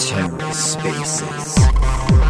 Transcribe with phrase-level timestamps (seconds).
[0.00, 1.48] TerraSpaces.
[1.82, 2.29] All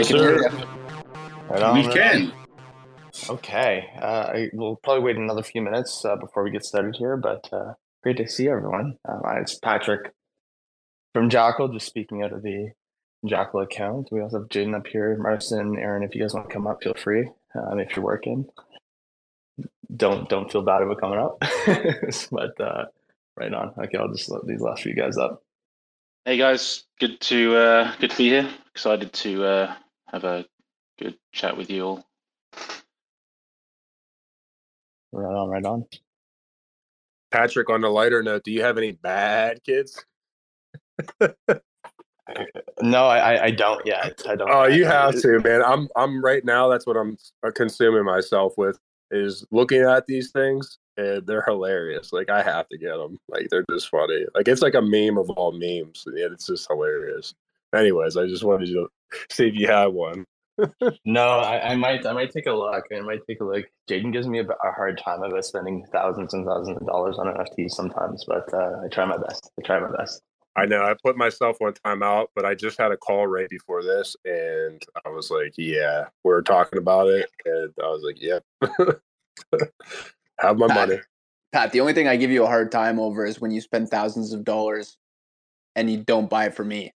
[0.00, 0.48] We can hear you.
[1.50, 2.32] Right on, We right can.
[3.28, 7.18] Okay, uh, I, we'll probably wait another few minutes uh, before we get started here,
[7.18, 8.96] but uh, great to see everyone.
[9.06, 10.14] Um, it's Patrick
[11.12, 12.70] from Jackal, just speaking out of the
[13.26, 14.08] Jackal account.
[14.10, 16.02] We also have Jaydon up here, Marston, Aaron.
[16.02, 17.28] If you guys want to come up, feel free.
[17.54, 18.46] Um, if you're working,
[19.94, 21.44] don't don't feel bad about coming up.
[22.32, 22.86] but uh,
[23.36, 23.74] right on.
[23.76, 25.42] Okay, I'll just let these last few guys up.
[26.24, 28.48] Hey guys, good to uh, good to be here.
[28.74, 29.74] Excited to uh,
[30.12, 30.44] have a
[30.98, 32.04] good chat with you all.
[35.12, 35.84] Right on, right on.
[37.30, 40.04] Patrick, on a lighter note, do you have any bad kids?
[42.80, 44.22] No, I, I- I don't yet.
[44.28, 44.50] I don't.
[44.50, 45.62] Oh, you I- have to, man.
[45.64, 46.68] I'm I'm right now.
[46.68, 48.78] That's what I'm uh, consuming myself with
[49.10, 52.12] is looking at these things, and they're hilarious.
[52.12, 53.18] Like I have to get them.
[53.28, 54.24] Like they're just funny.
[54.34, 57.34] Like it's like a meme of all memes, and it's just hilarious.
[57.74, 58.88] Anyways, I just wanted to
[59.30, 60.24] see if you had one.
[61.04, 62.84] No, I, I might I might take a look.
[62.94, 63.64] I might take a look.
[63.88, 67.26] Jaydon gives me a, a hard time about spending thousands and thousands of dollars on
[67.26, 69.50] NFTs sometimes, but uh, I try my best.
[69.58, 70.22] I try my best.
[70.56, 73.48] I know I put myself one time out, but I just had a call right
[73.48, 78.20] before this, and I was like, "Yeah, we're talking about it," and I was like,
[78.20, 78.44] "Yep,
[80.40, 81.00] have my Pat, money."
[81.52, 83.88] Pat, the only thing I give you a hard time over is when you spend
[83.88, 84.96] thousands of dollars
[85.76, 86.92] and you don't buy it for me.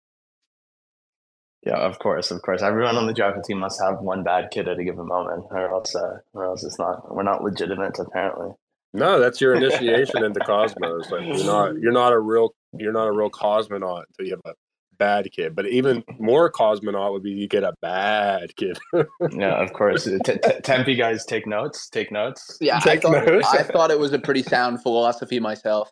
[1.67, 2.63] Yeah, of course, of course.
[2.63, 5.71] Everyone on the Java team must have one bad kid at a given moment, or
[5.71, 7.15] else, uh, or else it's not.
[7.15, 8.51] We're not legitimate, apparently.
[8.93, 11.11] No, that's your initiation into Cosmos.
[11.11, 14.41] Like you're not you're not a real you're not a real cosmonaut until you have
[14.45, 14.55] a
[14.99, 15.57] bad kid.
[15.57, 18.79] But even more cosmonaut would be you get a bad kid.
[19.33, 20.05] Yeah, of course.
[20.05, 21.89] T- t- Timpi guys, take notes.
[21.89, 22.59] Take notes.
[22.61, 23.49] Yeah, I Take thought, notes.
[23.51, 25.91] I thought it was a pretty sound philosophy myself.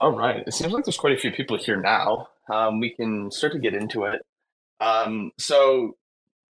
[0.00, 0.44] All right.
[0.46, 2.28] It seems like there's quite a few people here now.
[2.50, 4.22] Um, we can start to get into it.
[4.80, 5.96] Um, so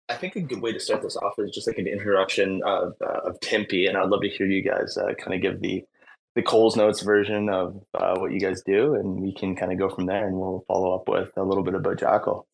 [0.09, 2.95] I think a good way to start this off is just like an introduction of
[3.01, 5.84] uh, of Timpi, and I'd love to hear you guys uh, kind of give the
[6.34, 9.78] the Coles Notes version of uh, what you guys do, and we can kind of
[9.78, 12.47] go from there, and we'll follow up with a little bit about Jackal.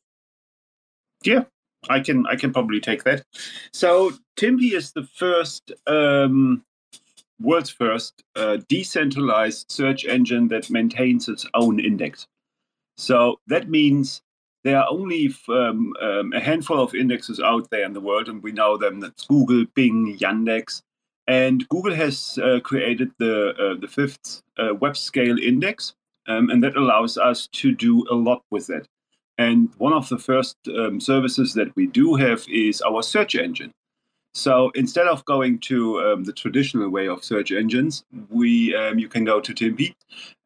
[1.23, 1.45] Yeah,
[1.89, 3.25] I can I can probably take that.
[3.73, 6.65] So Timpi is the first um,
[7.41, 12.27] world's first uh, decentralized search engine that maintains its own index.
[12.97, 14.23] So that means
[14.65, 18.43] there are only um, um, a handful of indexes out there in the world, and
[18.43, 19.01] we know them.
[19.01, 20.83] That's Google, Bing, Yandex,
[21.27, 25.95] and Google has uh, created the uh, the fifth uh, web scale index,
[26.27, 28.89] um, and that allows us to do a lot with it.
[29.37, 33.73] And one of the first um, services that we do have is our search engine.
[34.34, 39.09] So instead of going to um, the traditional way of search engines, we um, you
[39.09, 39.95] can go to Timpi,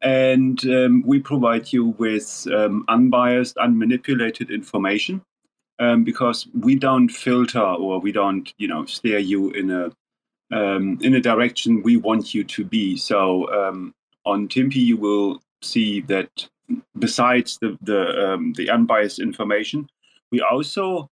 [0.01, 5.23] and um, we provide you with um, unbiased, unmanipulated information,
[5.79, 9.91] um, because we don't filter or we don't you know steer you in a
[10.51, 12.95] um, in a direction we want you to be.
[12.95, 13.47] So
[14.25, 16.47] on Timpi, you will see that
[16.99, 19.89] besides the the, the unbiased information,
[20.31, 21.09] we also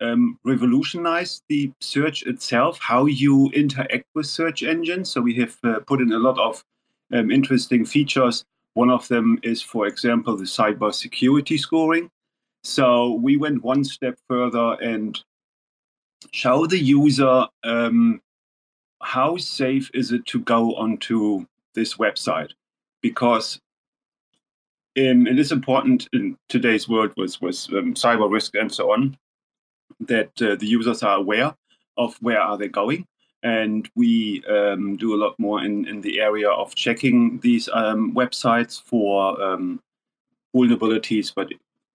[0.00, 5.10] um, revolutionize the search itself, how you interact with search engines.
[5.10, 6.64] So we have uh, put in a lot of
[7.12, 8.44] um, interesting features.
[8.74, 12.10] One of them is, for example, the cyber security scoring.
[12.62, 15.18] So we went one step further and
[16.32, 18.20] show the user um,
[19.02, 22.50] how safe is it to go onto this website
[23.00, 23.60] because
[24.98, 29.16] um, it is important in today's world with, with um, cyber risk and so on
[30.00, 31.54] that uh, the users are aware
[31.96, 33.06] of where are they going
[33.42, 38.12] and we um, do a lot more in, in the area of checking these um,
[38.14, 39.80] websites for um,
[40.54, 41.48] vulnerabilities but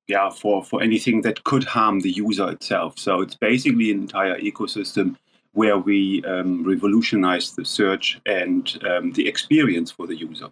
[0.07, 4.39] yeah for, for anything that could harm the user itself so it's basically an entire
[4.39, 5.15] ecosystem
[5.53, 10.49] where we um, revolutionize the search and um, the experience for the user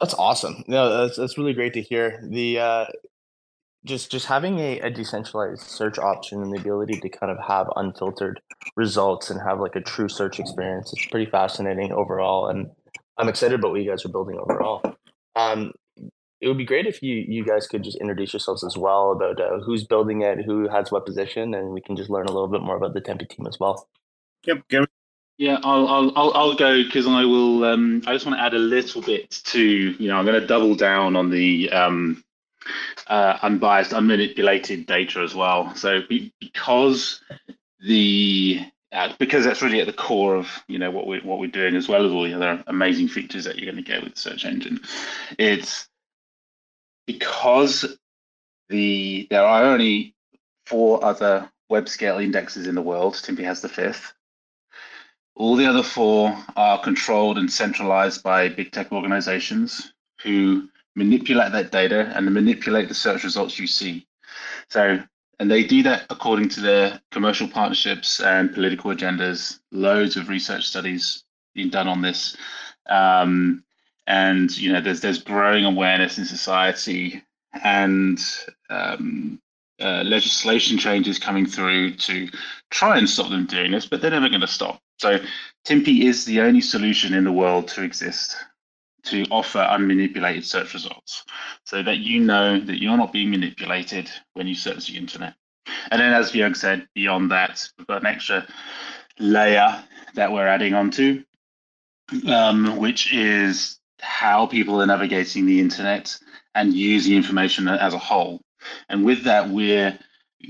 [0.00, 0.64] That's awesome.
[0.66, 2.20] No, that's that's really great to hear.
[2.22, 2.86] The uh,
[3.84, 7.68] just just having a, a decentralized search option and the ability to kind of have
[7.76, 8.40] unfiltered
[8.76, 12.70] results and have like a true search experience it's pretty fascinating overall and
[13.18, 14.82] i'm excited about what you guys are building overall
[15.36, 15.72] um,
[16.40, 19.40] it would be great if you you guys could just introduce yourselves as well about
[19.40, 22.48] uh, who's building it who has what position and we can just learn a little
[22.48, 23.88] bit more about the Timpi team as well
[24.46, 24.86] Yep, Gary.
[25.38, 27.64] Yeah, I'll I'll I'll, I'll go because I will.
[27.64, 30.46] Um, I just want to add a little bit to you know I'm going to
[30.46, 32.22] double down on the um,
[33.10, 35.74] uh, unbiased, unmanipulated data as well.
[35.74, 37.20] So be, because
[37.80, 41.50] the uh, because that's really at the core of you know what we what we're
[41.50, 44.14] doing as well as all the other amazing features that you're going to get with
[44.14, 44.80] the search engine.
[45.38, 45.88] It's
[47.06, 47.98] because
[48.68, 50.14] the there are only
[50.66, 53.14] four other web scale indexes in the world.
[53.14, 54.12] Timpi has the fifth.
[55.34, 59.92] All the other four are controlled and centralized by big tech organizations
[60.22, 64.06] who manipulate that data and manipulate the search results you see.
[64.68, 65.02] So,
[65.38, 69.60] and they do that according to their commercial partnerships and political agendas.
[69.72, 72.36] Loads of research studies being done on this.
[72.88, 73.64] Um,
[74.06, 77.22] and you know, there's there's growing awareness in society
[77.62, 78.18] and
[78.68, 79.40] um,
[79.80, 82.28] uh, legislation changes coming through to
[82.70, 84.80] try and stop them doing this, but they're never going to stop.
[84.98, 85.18] So
[85.66, 88.36] Timpi is the only solution in the world to exist
[89.04, 91.24] to offer unmanipulated search results
[91.64, 95.34] so that you know that you're not being manipulated when you search the internet.
[95.90, 98.46] And then, as Jörg said, beyond that, we've got an extra
[99.18, 99.82] layer
[100.14, 101.22] that we're adding onto,
[102.26, 106.18] um, which is how people are navigating the internet
[106.54, 108.40] and using information as a whole.
[108.88, 109.98] And with that, we're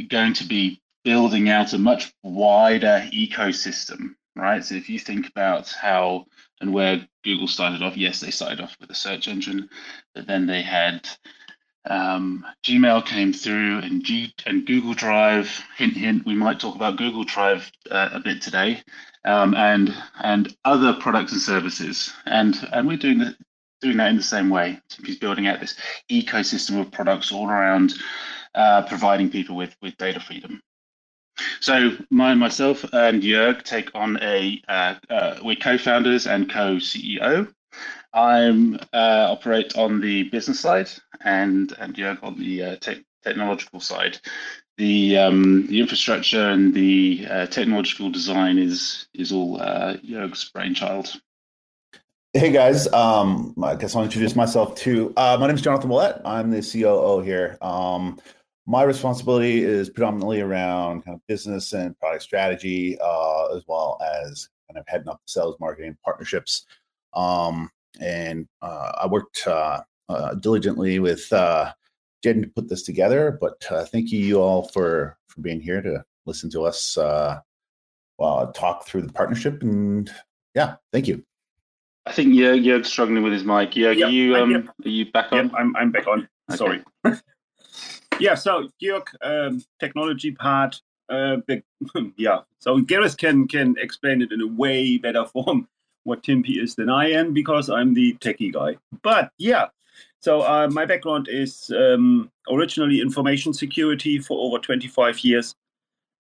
[0.09, 4.65] going to be building out a much wider ecosystem, right?
[4.65, 6.27] So if you think about how
[6.61, 9.69] and where Google started off, yes, they started off with a search engine,
[10.15, 11.09] but then they had
[11.89, 15.49] um, Gmail came through and, G- and Google Drive.
[15.77, 16.27] Hint, hint.
[16.27, 18.83] We might talk about Google Drive uh, a bit today,
[19.25, 22.13] um, and and other products and services.
[22.27, 23.35] And and we're doing the,
[23.81, 24.79] doing that in the same way.
[25.05, 25.77] He's building out this
[26.11, 27.95] ecosystem of products all around
[28.55, 30.61] uh, providing people with with data freedom.
[31.61, 37.53] So my myself and Jörg take on a uh, uh, we're co-founders and co-CEO.
[38.13, 40.91] I'm uh, operate on the business side
[41.21, 44.19] and and Jörg on the uh, te- technological side.
[44.79, 51.21] The um, the infrastructure and the uh, technological design is is all uh, Jörg's brainchild.
[52.33, 55.13] Hey guys, um, I guess I'll introduce myself too.
[55.17, 56.23] My name is Jonathan Ouellet.
[56.25, 57.59] I'm the COO here.
[57.61, 58.21] Um,
[58.71, 64.49] my responsibility is predominantly around kind of business and product strategy, uh, as well as
[64.69, 66.67] kind of heading up sales, marketing, partnerships.
[67.13, 67.69] Um,
[68.01, 71.73] and uh, I worked uh, uh diligently with uh,
[72.23, 73.37] Jen to put this together.
[73.41, 78.87] But uh, thank you all for for being here to listen to us well, talk
[78.87, 79.63] through the partnership.
[79.63, 80.09] And
[80.55, 81.25] yeah, thank you.
[82.07, 83.73] I think Jörg, Jörg's struggling with his mic.
[83.73, 84.65] Jörg, Yep, are you um, here.
[84.85, 85.47] are you back on?
[85.47, 86.29] Yep, I'm, I'm back on.
[86.51, 86.57] Okay.
[86.57, 86.85] Sorry.
[88.21, 90.81] yeah, so Jörg, um, technology part.
[91.09, 91.39] Uh,
[92.17, 95.69] yeah, so Gareth can can explain it in a way better form
[96.05, 98.77] what Timpi is than I am because I'm the techie guy.
[99.03, 99.67] But yeah,
[100.21, 105.55] so uh, my background is um, originally information security for over 25 years.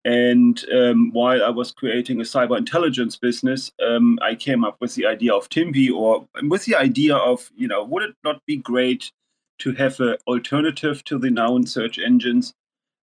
[0.05, 4.95] And um, while I was creating a cyber intelligence business, um, I came up with
[4.95, 8.55] the idea of Timpi, or with the idea of, you know, would it not be
[8.55, 9.11] great
[9.59, 12.53] to have an alternative to the known search engines?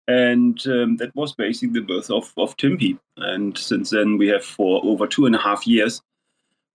[0.08, 2.98] And um, that was basically the birth of, of Timpi.
[3.16, 6.00] And since then, we have for over two and a half years,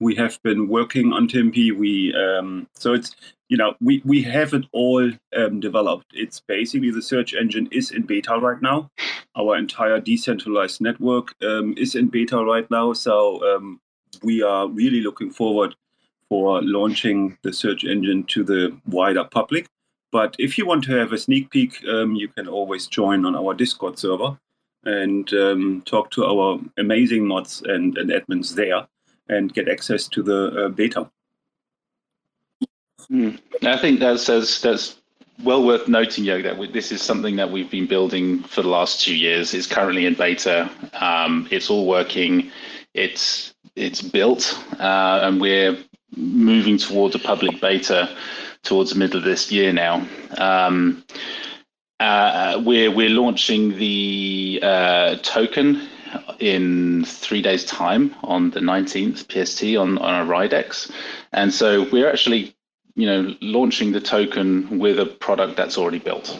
[0.01, 1.71] we have been working on Timpi.
[1.71, 3.15] We um, so it's
[3.47, 6.07] you know we we have it all um, developed.
[6.13, 8.89] It's basically the search engine is in beta right now.
[9.37, 12.93] Our entire decentralized network um, is in beta right now.
[12.93, 13.79] So um,
[14.23, 15.75] we are really looking forward
[16.31, 19.67] for launching the search engine to the wider public.
[20.13, 23.35] But if you want to have a sneak peek, um, you can always join on
[23.35, 24.39] our Discord server
[24.85, 28.87] and um, talk to our amazing mods and, and admins there
[29.27, 31.11] and get access to the uh, beta.
[33.09, 33.31] Hmm.
[33.63, 35.01] I think that's, that's that's
[35.43, 39.03] well worth noting, Yo, that this is something that we've been building for the last
[39.03, 39.53] two years.
[39.53, 40.71] It's currently in beta.
[40.93, 42.49] Um, it's all working.
[42.93, 45.77] It's it's built, uh, and we're
[46.15, 48.09] moving towards a public beta
[48.63, 50.05] towards the middle of this year now.
[50.37, 51.03] Um,
[51.99, 55.87] uh, we're we're launching the uh, token
[56.39, 60.91] in three days' time on the 19th PST on, on a Ridex.
[61.31, 62.55] And so we're actually,
[62.95, 66.39] you know, launching the token with a product that's already built.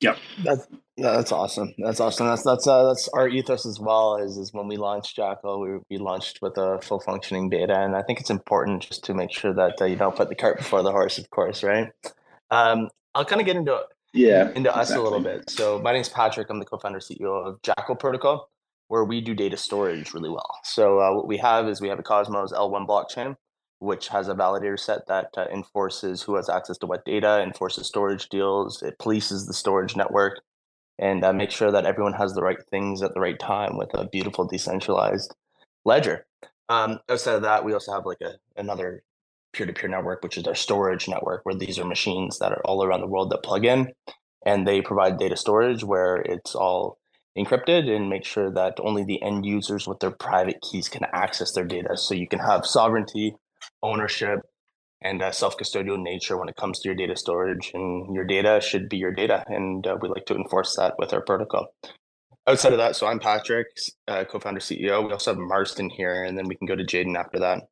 [0.00, 0.18] Yep.
[0.44, 0.66] That's
[1.02, 1.74] that's awesome.
[1.78, 2.26] That's awesome.
[2.28, 4.16] That's that's uh, that's our ethos as well.
[4.16, 7.96] Is is when we launched Jackal, we we launched with a full functioning beta, and
[7.96, 10.58] I think it's important just to make sure that uh, you don't put the cart
[10.58, 11.18] before the horse.
[11.18, 11.88] Of course, right?
[12.50, 13.78] Um, I'll kind of get into
[14.12, 14.50] Yeah.
[14.54, 15.50] into us a little bit.
[15.50, 16.48] So my name's Patrick.
[16.50, 18.48] I'm the co-founder CEO of Jackal Protocol,
[18.88, 20.58] where we do data storage really well.
[20.64, 23.36] So uh, what we have is we have a Cosmos L1 blockchain,
[23.78, 27.86] which has a validator set that uh, enforces who has access to what data, enforces
[27.86, 30.40] storage deals, it polices the storage network,
[30.98, 33.90] and uh, makes sure that everyone has the right things at the right time with
[33.94, 35.34] a beautiful decentralized
[35.84, 36.26] ledger.
[36.68, 39.02] Um, outside of that, we also have like a another
[39.52, 43.00] peer-to-peer network, which is our storage network, where these are machines that are all around
[43.00, 43.92] the world that plug in,
[44.46, 46.98] and they provide data storage where it's all
[47.36, 51.52] encrypted and make sure that only the end users with their private keys can access
[51.52, 51.96] their data.
[51.96, 53.36] So you can have sovereignty,
[53.82, 54.40] ownership,
[55.04, 57.70] and uh, self-custodial nature when it comes to your data storage.
[57.74, 61.12] And your data should be your data, and uh, we like to enforce that with
[61.12, 61.74] our protocol.
[62.46, 63.68] Outside of that, so I'm Patrick,
[64.08, 65.06] uh, co-founder CEO.
[65.06, 67.62] We also have Marston here, and then we can go to Jaydon after that.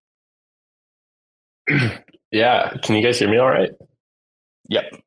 [2.30, 3.72] yeah, can you guys hear me all right?
[4.68, 5.02] Yep.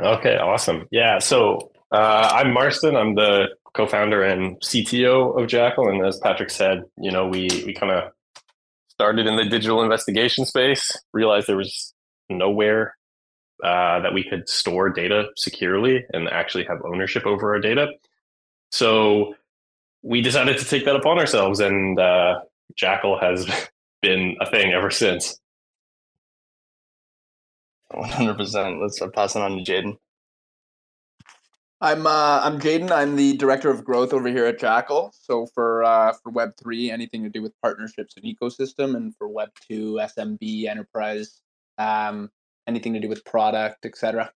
[0.00, 0.86] Okay, awesome.
[0.90, 2.96] Yeah, so uh, I'm Marston.
[2.96, 7.72] I'm the co-founder and CTO of Jackal, and as Patrick said, you know, we we
[7.72, 8.12] kind of
[8.98, 10.90] started in the digital investigation space.
[11.12, 11.94] Realized there was
[12.28, 12.96] nowhere
[13.62, 17.92] uh, that we could store data securely and actually have ownership over our data.
[18.72, 19.34] So
[20.02, 22.40] we decided to take that upon ourselves, and uh,
[22.76, 23.46] Jackal has
[24.02, 25.38] been a thing ever since.
[27.90, 28.80] One hundred percent.
[28.82, 29.96] Let's pass it on to Jaydon.
[31.80, 32.90] I'm uh, I'm Jaydon.
[32.90, 35.12] I'm the director of growth over here at Jackal.
[35.14, 39.28] So for uh, for Web three, anything to do with partnerships and ecosystem, and for
[39.28, 41.40] Web two, SMB, enterprise,
[41.78, 42.30] um,
[42.66, 44.32] anything to do with product, etc.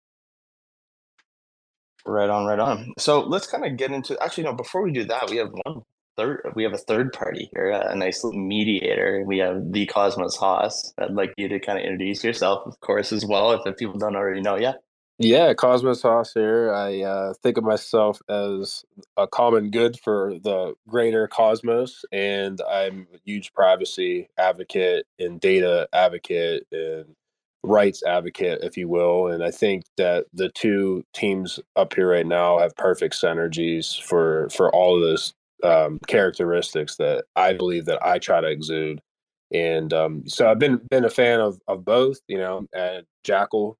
[2.04, 2.92] Right on, right on.
[2.98, 4.20] So let's kind of get into.
[4.20, 4.54] Actually, no.
[4.54, 5.82] Before we do that, we have one
[6.16, 6.40] third.
[6.56, 9.22] We have a third party here, a nice little mediator.
[9.24, 10.92] We have the Cosmos Hoss.
[10.98, 13.96] I'd like you to kind of introduce yourself, of course, as well, if, if people
[13.96, 14.80] don't already know yet.
[15.20, 16.72] Yeah, Cosmos Hoss here.
[16.72, 18.84] I uh, think of myself as
[19.16, 25.88] a common good for the greater cosmos, and I'm a huge privacy advocate and data
[25.92, 27.16] advocate and
[27.64, 29.26] rights advocate, if you will.
[29.26, 34.48] And I think that the two teams up here right now have perfect synergies for
[34.50, 35.34] for all of those
[35.64, 39.00] um, characteristics that I believe that I try to exude.
[39.52, 42.20] And um, so I've been been a fan of of both.
[42.28, 43.76] You know, at Jackal,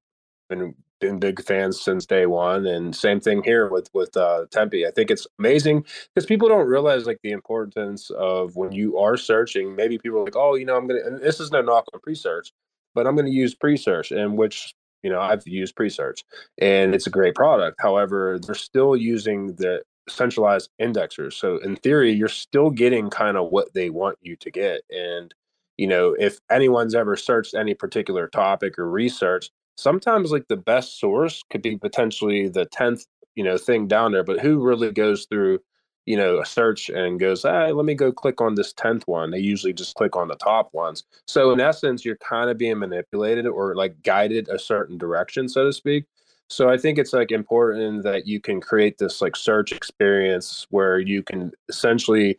[0.49, 4.87] been been big fans since day one and same thing here with with uh Timpi.
[4.87, 9.17] I think it's amazing because people don't realize like the importance of when you are
[9.17, 11.85] searching maybe people are like oh you know i'm gonna and this is no knock
[11.93, 12.51] on Presearch
[12.93, 16.23] but i'm gonna use Presearch and which you know i've used Presearch
[16.59, 17.77] and it's a great product.
[17.81, 23.49] However they're still using the centralized indexers so in theory you're still getting kind of
[23.51, 25.35] what they want you to get and
[25.77, 30.99] you know if anyone's ever searched any particular topic or research sometimes like the best
[30.99, 33.05] source could be potentially the 10th
[33.35, 35.59] you know thing down there but who really goes through
[36.05, 39.31] you know a search and goes hey let me go click on this 10th one.
[39.31, 41.03] They usually just click on the top ones.
[41.27, 45.65] So in essence you're kind of being manipulated or like guided a certain direction so
[45.65, 46.05] to speak.
[46.49, 50.99] So i think it's like important that you can create this like search experience where
[50.99, 52.37] you can essentially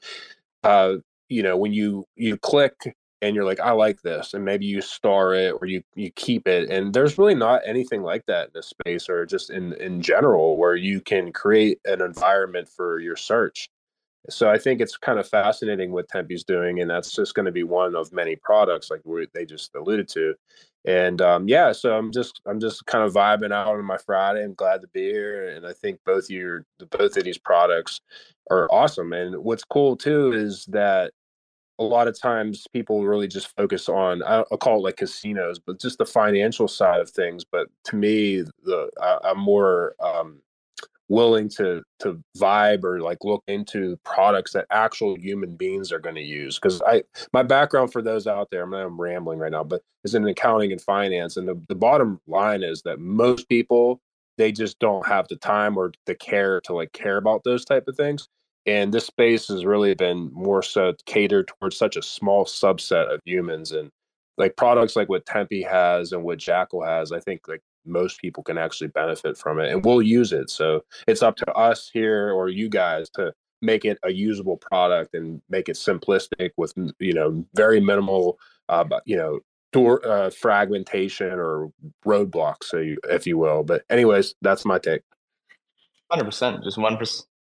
[0.65, 0.95] uh
[1.29, 2.75] you know when you you click
[3.23, 6.49] and you're like, I like this, and maybe you star it or you you keep
[6.49, 6.71] it.
[6.71, 10.57] And there's really not anything like that in this space or just in in general
[10.57, 13.69] where you can create an environment for your search.
[14.29, 17.53] So I think it's kind of fascinating what Timpi's doing, and that's just going to
[17.53, 20.35] be one of many products like we, they just alluded to.
[20.85, 24.43] And um, yeah, so I'm just I'm just kind of vibing out on my Friday.
[24.45, 28.01] I'm glad to be here, and I think both your both of these products
[28.51, 29.13] are awesome.
[29.13, 31.13] And what's cool too is that
[31.81, 35.81] a lot of times people really just focus on I'll call it like casinos, but
[35.81, 37.43] just the financial side of things.
[37.43, 40.43] But to me, the I, am more um,
[41.09, 46.15] willing to to vibe or like look into products that actual human beings are going
[46.15, 49.65] to use because I my background for those out there, I'm, I'm rambling right now,
[49.65, 54.01] but is in accounting and finance, and the, the bottom line is that most people
[54.37, 57.89] they just don't have the time or the care to like care about those type
[57.89, 58.29] of things
[58.67, 63.21] and this space has really been more so catered towards such a small subset of
[63.25, 63.91] humans and
[64.37, 68.43] like products like what Timpi has and what jackal has i think like most people
[68.43, 72.31] can actually benefit from it and we'll use it so it's up to us here
[72.33, 77.13] or you guys to make it a usable product and make it simplistic with you
[77.13, 78.39] know very minimal
[78.69, 79.41] uh, you know
[79.73, 81.71] door uh, fragmentation or
[82.05, 85.03] roadblocks so you, if you will but anyways that's my take
[86.11, 86.99] Hundred percent, just one.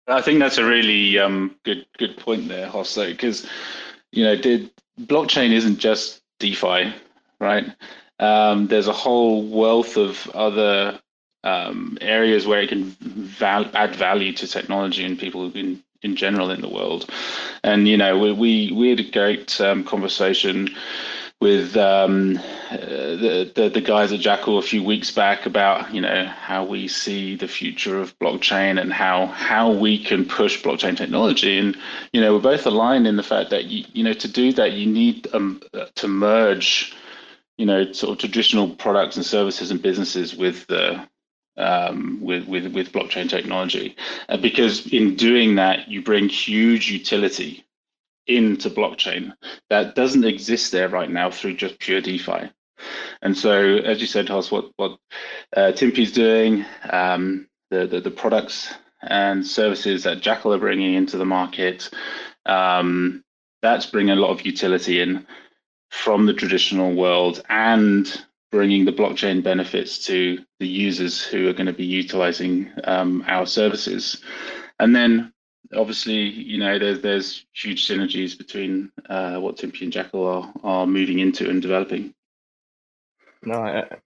[0.10, 3.48] I think that's a really um, good good point there, Hosso, because
[4.12, 4.36] you know,
[5.02, 6.94] blockchain isn't just DeFi,
[7.40, 7.66] right?
[8.20, 11.00] Um, there's a whole wealth of other
[11.44, 16.50] um, areas where it can val- add value to technology and people in in general
[16.50, 17.10] in the world.
[17.64, 20.70] And you know, we we, we had a great um, conversation
[21.42, 22.38] with um,
[22.70, 26.66] uh, the, the, the guys at Jackal a few weeks back about you know how
[26.66, 31.58] we see the future of blockchain and how how we can push blockchain technology.
[31.58, 31.78] And
[32.12, 34.74] you know we're both aligned in the fact that you, you know to do that
[34.74, 35.62] you need um,
[35.96, 36.94] to merge
[37.58, 41.08] you know sort of traditional products and services and businesses with the
[41.56, 43.96] um, with, with with blockchain technology.
[44.28, 47.64] Uh, because in doing that you bring huge utility
[48.30, 49.34] into blockchain
[49.70, 52.52] that doesn't exist there right now through just pure DeFi.
[53.22, 54.98] And so, as you said, Hoss, what what
[55.56, 61.18] uh, Timpi's doing, um, the, the, the products and services that Jackal are bringing into
[61.18, 61.90] the market,
[62.46, 63.24] um,
[63.62, 65.26] that's bringing a lot of utility in
[65.90, 71.68] from the traditional world and bringing the blockchain benefits to the users who are going
[71.68, 74.24] to be utilizing um, our services.
[74.80, 75.34] And then
[75.76, 80.88] obviously, you know, there's there's huge synergies between uh, what Timpi and Jackal are are
[80.88, 82.14] moving into and developing.
[83.44, 83.56] No,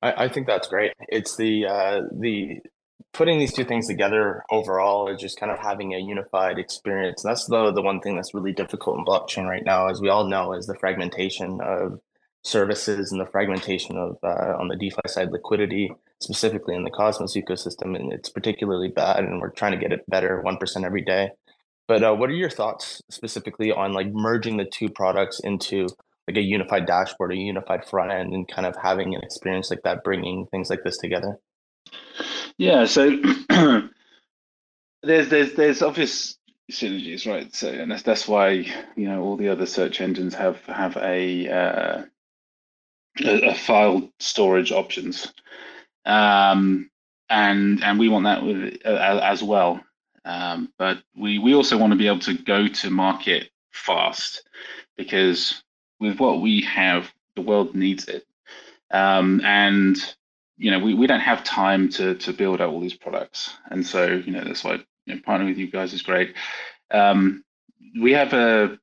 [0.01, 0.93] I, I think that's great.
[1.07, 2.59] It's the uh, the
[3.13, 7.21] putting these two things together overall is just kind of having a unified experience.
[7.23, 10.27] That's the the one thing that's really difficult in blockchain right now, as we all
[10.27, 11.99] know, is the fragmentation of
[12.43, 17.35] services and the fragmentation of uh, on the DeFi side liquidity, specifically in the Cosmos
[17.35, 19.23] ecosystem, and it's particularly bad.
[19.23, 21.31] And we're trying to get it better, one percent every day.
[21.87, 25.87] But uh, what are your thoughts specifically on like merging the two products into
[26.27, 29.81] like a unified dashboard, a unified front end, and kind of having an experience like
[29.83, 31.37] that, bringing things like this together?
[32.57, 33.09] Yeah, so
[35.03, 36.37] there's there's there's obvious
[36.71, 37.53] synergies, right?
[37.53, 38.51] So and that's that's why
[38.95, 42.03] you know all the other search engines have have a uh,
[43.23, 45.33] a, a, file storage options,
[46.05, 46.89] um,
[47.29, 49.81] and and we want that with, uh, as well.
[50.25, 54.47] Um, but we, we also want to be able to go to market fast
[54.97, 55.63] because
[55.99, 58.25] with what we have, the world needs it.
[58.91, 59.97] Um, and
[60.57, 63.53] you know, we, we don't have time to to build out all these products.
[63.69, 66.35] And so, you know, that's why you know, partnering with you guys is great.
[66.91, 67.43] Um,
[67.99, 68.75] we have a uh,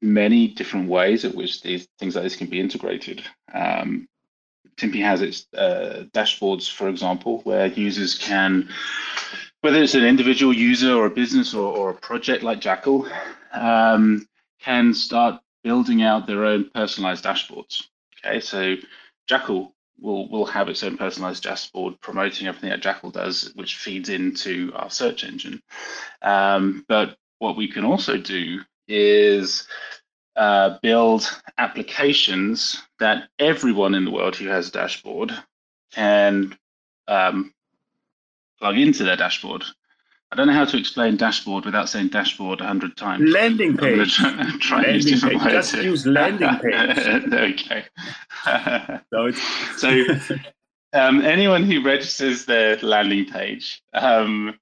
[0.00, 3.22] many different ways at which these things like this can be integrated.
[3.52, 4.08] Um,
[4.76, 8.68] Timpi has its uh, dashboards, for example, where users can
[9.64, 13.08] whether it's an individual user or a business or, or a project like Jackal,
[13.50, 14.28] um,
[14.60, 17.84] can start building out their own personalized dashboards.
[18.18, 18.76] Okay, so
[19.26, 24.10] Jackal will will have its own personalized dashboard promoting everything that Jackal does, which feeds
[24.10, 25.62] into our search engine.
[26.20, 29.66] Um, but what we can also do is
[30.36, 35.32] uh, build applications that everyone in the world who has a dashboard
[35.94, 36.54] can
[37.08, 37.54] um,
[38.64, 39.62] plug into their dashboard.
[40.32, 43.30] I don't know how to explain dashboard without saying dashboard a hundred times.
[43.30, 44.16] Landing page.
[44.16, 45.42] Try, try landing page.
[45.42, 46.98] Just use landing page.
[47.30, 47.84] okay.
[49.12, 49.30] so,
[49.76, 50.06] so
[50.94, 54.58] um, anyone who registers their landing page um,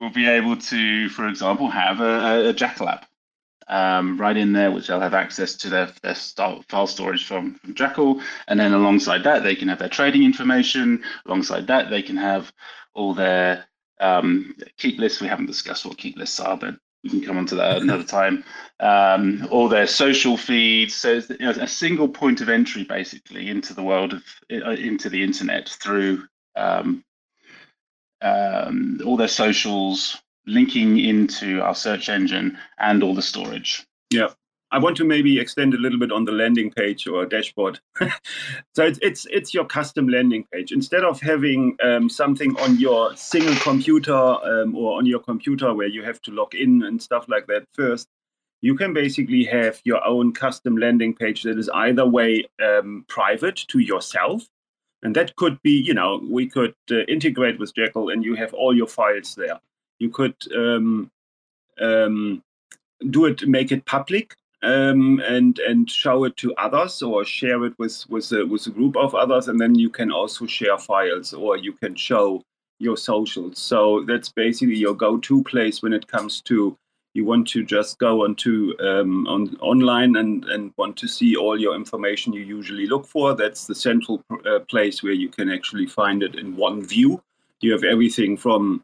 [0.00, 3.06] will be able to, for example, have a, a Jackal app
[3.68, 7.74] um, right in there, which they'll have access to their, their file storage from, from
[7.74, 8.20] Jackal.
[8.48, 11.02] And then alongside that, they can have their trading information.
[11.26, 12.52] Alongside that, they can have
[12.94, 13.64] all their
[14.00, 15.20] um, keep lists.
[15.20, 18.04] We haven't discussed what keep lists are, but we can come on to that another
[18.04, 18.44] time.
[18.80, 20.94] Um, all their social feeds.
[20.94, 25.08] So you know, a single point of entry basically into the world of uh, into
[25.08, 26.24] the internet through
[26.56, 27.04] um,
[28.20, 33.84] um, all their socials, linking into our search engine and all the storage.
[34.10, 34.28] Yeah.
[34.72, 37.78] I want to maybe extend a little bit on the landing page or dashboard.
[38.00, 40.72] so it's, it's it's your custom landing page.
[40.72, 45.88] Instead of having um, something on your single computer um, or on your computer where
[45.88, 48.08] you have to log in and stuff like that first,
[48.62, 53.56] you can basically have your own custom landing page that is either way um, private
[53.68, 54.48] to yourself,
[55.02, 58.54] and that could be, you know, we could uh, integrate with Jackal and you have
[58.54, 59.60] all your files there.
[59.98, 61.10] You could um,
[61.78, 62.42] um,
[63.10, 67.78] do it, make it public um, and and show it to others or share it
[67.78, 71.32] with with a, with a group of others, and then you can also share files
[71.32, 72.42] or you can show
[72.78, 73.58] your socials.
[73.58, 76.76] So that's basically your go-to place when it comes to
[77.14, 81.60] you want to just go onto um, on online and and want to see all
[81.60, 83.34] your information you usually look for.
[83.34, 87.22] That's the central uh, place where you can actually find it in one view.
[87.60, 88.82] You have everything from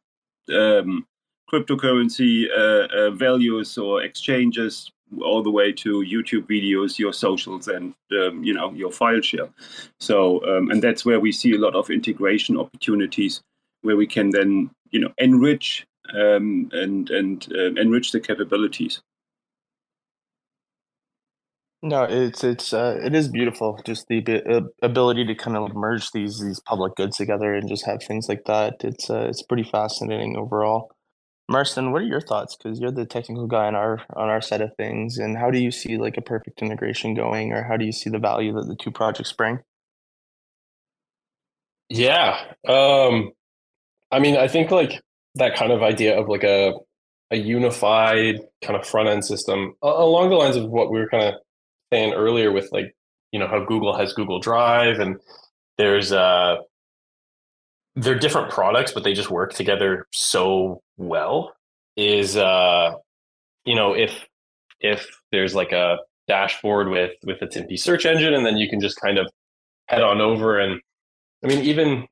[0.54, 1.06] um,
[1.50, 4.90] cryptocurrency uh, uh, values or exchanges
[5.23, 9.49] all the way to YouTube videos, your socials, and um, you know your file share.
[10.01, 13.42] So, um, and that's where we see a lot of integration opportunities,
[13.83, 19.01] where we can then you know enrich um, and and uh, enrich the capabilities.
[21.83, 23.79] No, it's it's uh, it is beautiful.
[23.85, 27.87] Just the uh, ability to kind of merge these these public goods together and just
[27.87, 28.75] have things like that.
[28.83, 30.90] It's uh, it's pretty fascinating overall.
[31.48, 32.56] Marston, what are your thoughts?
[32.56, 35.58] Because you're the technical guy on our on our side of things, and how do
[35.58, 38.66] you see like a perfect integration going, or how do you see the value that
[38.66, 39.61] the two projects bring?
[41.88, 43.32] Yeah, um,
[44.11, 45.00] I mean, I think like
[45.37, 46.74] that kind of idea of like a
[47.30, 51.24] a unified kind of front end system along the lines of what we were kind
[51.24, 51.34] of
[51.92, 52.94] saying earlier with like
[53.32, 55.18] you know how Google has Google Drive and
[55.78, 56.56] there's uh
[57.96, 61.54] they're different products, but they just work together so well.
[61.96, 62.92] Is uh,
[63.64, 64.26] you know, if
[64.80, 68.80] if there's like a dashboard with with a Timpi search engine, and then you can
[68.80, 69.28] just kind of
[69.87, 70.80] head on over and
[71.42, 72.06] I mean, even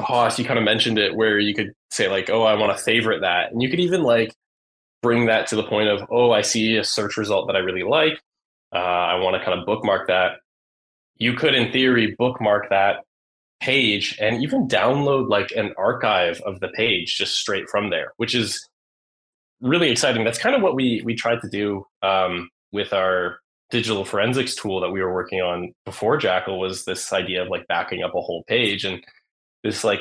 [0.00, 2.82] Hoss, you kind of mentioned it where you could say like, oh, I want to
[2.82, 4.34] favorite that, and you could even like
[5.02, 7.82] bring that to the point of, oh, I see a search result that I really
[7.82, 8.20] like.
[8.72, 10.38] Uh, I want to kind of bookmark that.
[11.16, 13.04] You could, in theory, bookmark that
[13.64, 18.34] page and even download like an archive of the page just straight from there, which
[18.34, 18.68] is
[19.62, 20.22] really exciting.
[20.22, 23.38] That's kind of what we we tried to do um, with our
[23.70, 27.66] digital forensics tool that we were working on before Jackal was this idea of like
[27.66, 29.02] backing up a whole page and
[29.62, 30.00] this like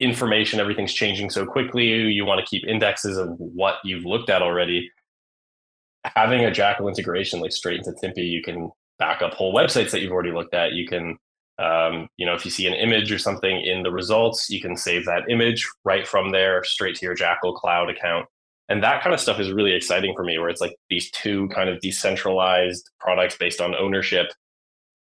[0.00, 4.40] information everything's changing so quickly you want to keep indexes of what you've looked at
[4.40, 4.90] already
[6.04, 10.00] having a jackal integration like straight into Timpi you can back up whole websites that
[10.00, 11.16] you've already looked at you can
[11.60, 14.76] um, you know, if you see an image or something in the results, you can
[14.76, 18.26] save that image right from there straight to your Jackal Cloud account.
[18.70, 21.48] And that kind of stuff is really exciting for me, where it's like these two
[21.48, 24.28] kind of decentralized products based on ownership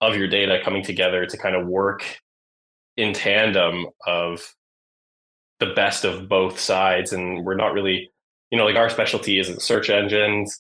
[0.02, 2.20] of your data coming together to kind of work
[2.98, 4.56] in tandem of
[5.60, 7.14] the best of both sides.
[7.14, 8.10] And we're not really,
[8.50, 10.58] you know, like our specialty isn't search engines,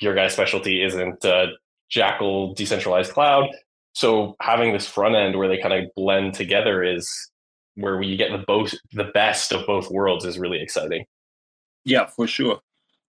[0.00, 1.46] your guy's specialty isn't uh,
[1.88, 3.48] Jackal decentralized cloud
[3.92, 7.08] so having this front end where they kind of blend together is
[7.74, 11.04] where we get the both the best of both worlds is really exciting.
[11.84, 12.60] Yeah, for sure.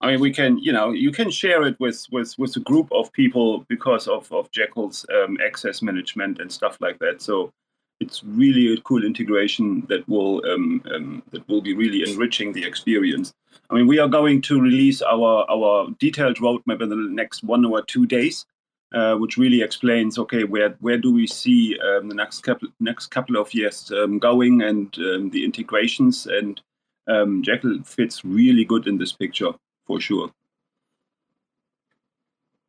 [0.01, 2.91] I mean, we can, you know, you can share it with with with a group
[2.91, 7.21] of people because of of Jackal's um, access management and stuff like that.
[7.21, 7.51] So
[7.99, 12.65] it's really a cool integration that will um, um, that will be really enriching the
[12.65, 13.31] experience.
[13.69, 17.63] I mean, we are going to release our our detailed roadmap in the next one
[17.63, 18.45] or two days
[18.93, 23.07] uh, which really explains okay where where do we see um, the next couple next
[23.07, 26.61] couple of years um, going and um, the integrations and
[27.07, 29.51] um, Jackal fits really good in this picture
[29.85, 30.31] for sure.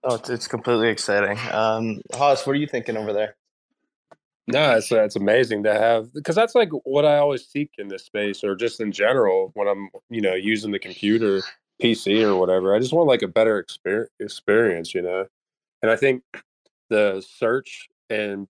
[0.05, 1.39] Oh, it's, it's completely exciting.
[1.53, 3.37] Um, Hoss, what are you thinking over there?
[4.49, 8.05] No, it's it's amazing to have because that's like what I always seek in this
[8.05, 11.43] space, or just in general when I'm you know using the computer,
[11.81, 12.75] PC or whatever.
[12.75, 15.27] I just want like a better experience, experience, you know.
[15.83, 16.23] And I think
[16.91, 18.47] the search and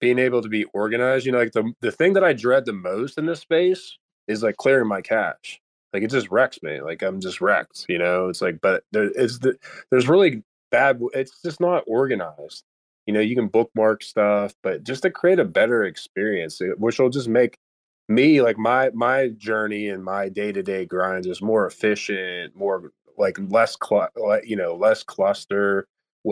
[0.00, 2.72] being able to be organized, you know, like the the thing that I dread the
[2.72, 5.60] most in this space is like clearing my cache.
[5.92, 6.80] Like it just wrecks me.
[6.80, 8.28] Like I'm just wrecked, you know.
[8.28, 9.56] It's like, but there is the
[9.90, 11.00] there's really bad.
[11.14, 12.64] It's just not organized.
[13.06, 17.08] You know, you can bookmark stuff, but just to create a better experience, which will
[17.08, 17.56] just make
[18.08, 22.92] me like my my journey and my day to day grind is more efficient, more
[23.16, 24.10] like less, cl-
[24.44, 25.86] you know, less cluster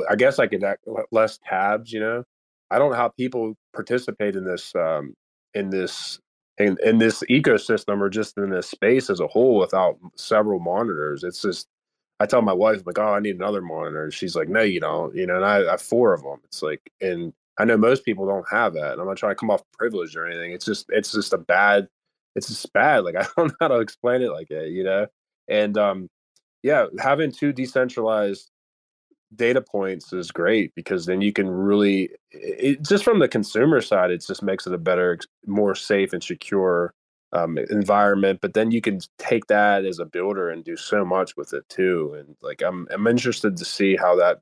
[0.09, 1.93] I guess I could act less tabs.
[1.93, 2.25] You know,
[2.71, 5.15] I don't know how people participate in this um,
[5.55, 6.19] in this
[6.59, 11.23] in, in this ecosystem or just in this space as a whole without several monitors.
[11.23, 11.69] It's just
[12.19, 14.11] I tell my wife like, oh, I need another monitor.
[14.11, 15.15] She's like, no, you don't.
[15.15, 16.41] You know, and I, I have four of them.
[16.45, 18.93] It's like, and I know most people don't have that.
[18.93, 20.53] And I'm not trying to come off privileged or anything.
[20.53, 21.89] It's just it's just a bad.
[22.35, 23.05] It's just bad.
[23.05, 24.69] Like I don't know how to explain it like that.
[24.71, 25.07] You know,
[25.49, 26.09] and um,
[26.63, 28.51] yeah, having two decentralized
[29.35, 34.11] data points is great because then you can really it, just from the consumer side
[34.11, 36.95] it just makes it a better more safe and secure
[37.33, 41.37] um, environment but then you can take that as a builder and do so much
[41.37, 44.41] with it too and like i'm i'm interested to see how that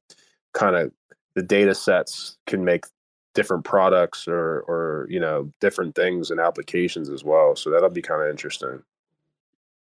[0.53, 0.93] kind of
[1.35, 2.85] the data sets can make
[3.35, 8.03] different products or or you know different things and applications as well so that'll be
[8.03, 8.83] kind of interesting.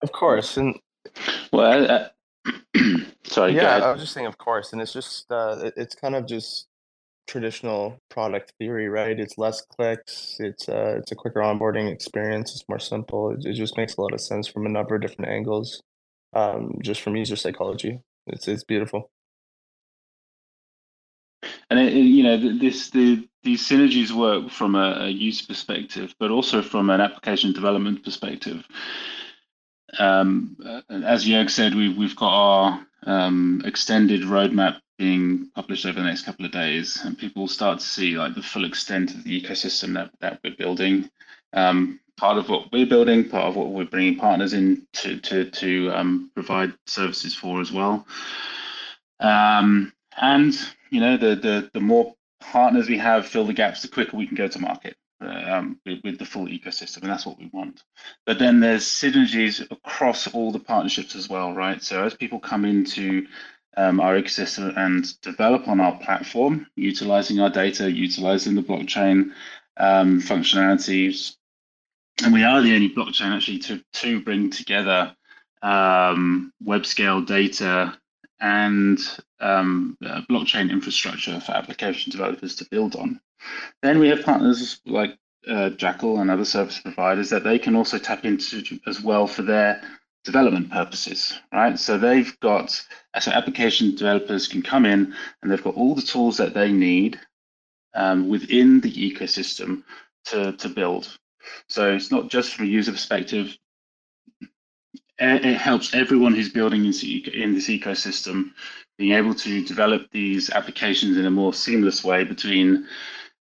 [0.02, 0.78] Of course and
[1.52, 2.08] well uh,
[3.24, 6.26] Sorry, yeah, I was just saying, of course, and it's just uh, it's kind of
[6.26, 6.66] just
[7.26, 9.18] traditional product theory, right?
[9.18, 13.30] It's less clicks, it's uh, it's a quicker onboarding experience, it's more simple.
[13.30, 15.82] It, it just makes a lot of sense from a number of different angles,
[16.34, 18.00] um, just from user psychology.
[18.26, 19.10] It's it's beautiful.
[21.70, 26.14] And it, it, you know, this the these synergies work from a, a user perspective,
[26.18, 28.64] but also from an application development perspective.
[29.98, 36.00] Um, uh, as Jörg said, we've we've got our um, extended roadmap being published over
[36.00, 39.12] the next couple of days, and people will start to see like the full extent
[39.14, 41.10] of the ecosystem that, that we're building.
[41.52, 45.50] Um, part of what we're building, part of what we're bringing partners in to to
[45.50, 48.06] to um, provide services for as well.
[49.20, 50.54] Um, and
[50.90, 54.26] you know, the the the more partners we have fill the gaps, the quicker we
[54.26, 57.82] can go to market um, with, with, the full ecosystem, and that's what we want.
[58.26, 61.82] But then there's synergies across all the partnerships as well, right?
[61.82, 63.26] So as people come into
[63.76, 69.32] um, our ecosystem and develop on our platform, utilizing our data, utilizing the blockchain
[69.76, 71.36] um, functionalities,
[72.22, 75.14] and we are the only blockchain actually to to bring together
[75.62, 77.98] um, web scale data
[78.40, 78.98] and
[79.40, 83.20] um, uh, blockchain infrastructure for application developers to build on.
[83.82, 85.16] Then we have partners like
[85.48, 89.42] uh, Jackal and other service providers that they can also tap into as well for
[89.42, 89.82] their
[90.24, 91.78] development purposes, right?
[91.78, 92.70] So they've got,
[93.20, 97.20] so application developers can come in and they've got all the tools that they need
[97.94, 99.82] um, within the ecosystem
[100.26, 101.16] to, to build.
[101.68, 103.56] So it's not just from a user perspective,
[105.18, 106.90] it helps everyone who's building in
[107.54, 108.50] this ecosystem
[108.98, 112.86] being able to develop these applications in a more seamless way between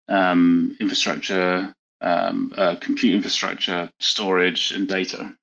[0.09, 5.33] um, infrastructure, um, uh, compute infrastructure, storage, and data.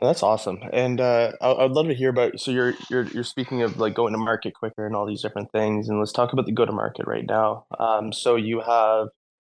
[0.00, 2.38] That's awesome, and uh, I, would love to hear about.
[2.38, 5.50] So you're you're you're speaking of like going to market quicker and all these different
[5.52, 7.64] things, and let's talk about the go to market right now.
[7.78, 9.08] Um, so you have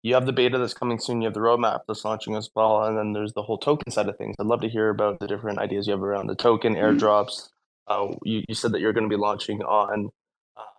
[0.03, 1.23] you have the beta that's coming soon.
[1.23, 4.11] You have the roadmap that's launching as well, and then there's the whole token side
[4.11, 4.37] of things.
[4.39, 6.85] I'd love to hear about the different ideas you have around the token mm-hmm.
[6.85, 7.49] airdrops.
[7.89, 10.11] Uh, you you said that you're going to be launching on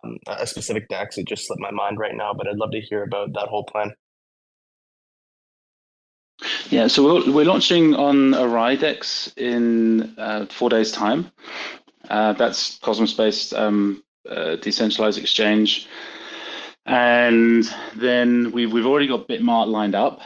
[0.03, 1.17] um, a specific DEX.
[1.17, 3.63] It just slipped my mind right now, but I'd love to hear about that whole
[3.63, 3.93] plan.
[6.69, 11.31] Yeah, so we're, we're launching on Aridex in uh, four days' time.
[12.09, 15.87] Uh, that's Cosmos-based um, uh, decentralized exchange.
[16.85, 17.63] And
[17.95, 20.21] then we've, we've already got Bitmart lined up.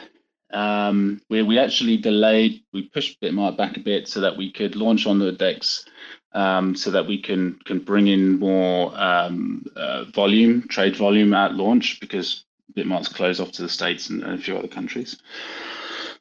[0.53, 4.75] Um, we, we actually delayed, we pushed Bitmart back a bit so that we could
[4.75, 5.85] launch on the DEX
[6.34, 11.56] um, so that we can can bring in more um, uh, volume, trade volume at
[11.56, 15.17] launch because Bitmart's closed off to the States and a few other countries.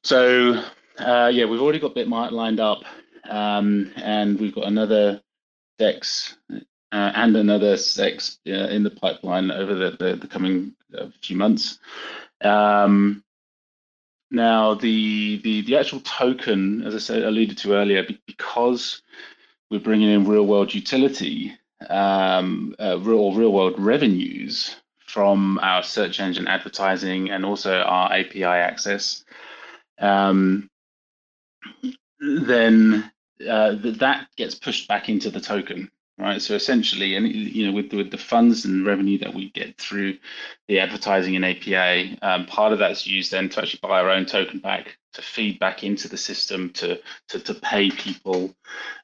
[0.02, 0.62] So
[0.98, 2.82] uh, yeah, we've already got Bitmart lined up,
[3.28, 5.20] um, and we've got another
[5.78, 6.58] DEX uh,
[6.92, 10.74] and another DEX in the pipeline over the, the, the coming
[11.22, 11.78] few months.
[12.42, 13.22] Um,
[14.30, 19.02] now, the, the the actual token, as I said, alluded to earlier, because
[19.70, 21.54] we're bringing in real world utility,
[21.88, 28.44] um, uh, real real world revenues from our search engine advertising and also our API
[28.44, 29.24] access.
[29.98, 30.68] Um,
[32.18, 33.10] then
[33.48, 36.40] uh, that gets pushed back into the token, right?
[36.40, 40.18] So essentially, and you know, with, with the funds and revenue that we get through
[40.68, 44.26] the advertising and API, um, part of that's used then to actually buy our own
[44.26, 48.54] token back to feed back into the system to to, to pay people,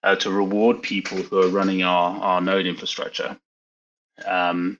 [0.02, 3.36] uh, to reward people who are running our our node infrastructure.
[4.24, 4.78] Um,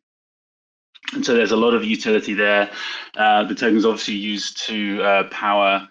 [1.14, 2.70] and so there's a lot of utility there.
[3.16, 5.88] Uh, the token is obviously used to uh, power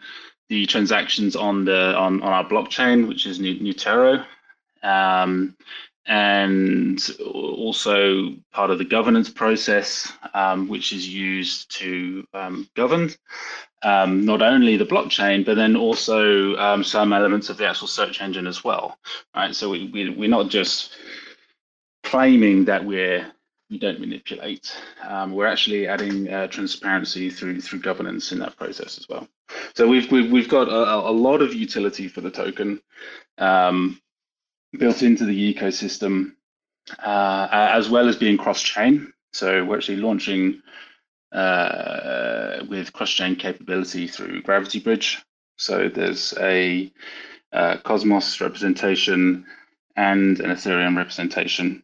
[0.50, 4.26] the transactions on the on, on our blockchain, which is Neutaro,
[4.86, 5.56] um,
[6.08, 7.02] and
[7.34, 13.10] also part of the governance process, um, which is used to um, govern
[13.86, 18.20] um, not only the blockchain, but then also um, some elements of the actual search
[18.20, 18.98] engine as well.
[19.36, 20.92] Right, so we, we we're not just
[22.04, 23.32] claiming that we're
[23.70, 24.76] we don't manipulate.
[25.04, 29.28] Um, we're actually adding uh, transparency through through governance in that process as well.
[29.76, 32.82] So we've we've, we've got a, a lot of utility for the token
[33.38, 34.02] um,
[34.78, 36.36] built into the ecosystem,
[37.00, 39.12] uh, as well as being cross-chain.
[39.34, 40.62] So we're actually launching
[41.32, 45.22] uh, with cross-chain capability through Gravity Bridge.
[45.58, 46.92] So there's a
[47.52, 49.46] uh, Cosmos representation
[49.96, 51.84] and an Ethereum representation.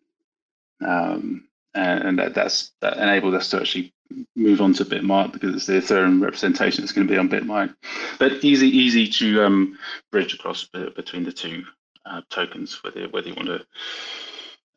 [0.85, 3.93] Um, and that that's that enabled us to actually
[4.35, 7.73] move on to Bitmart because it's the Ethereum representation that's going to be on Bitmart.
[8.19, 9.77] But easy easy to um,
[10.11, 11.63] bridge across between the two
[12.05, 13.65] uh, tokens, whether whether you want to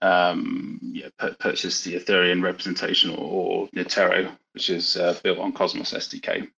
[0.05, 1.09] um, yeah,
[1.39, 3.69] purchase the Ethereum representation or, or
[4.53, 6.49] which is uh, built on Cosmos SDK.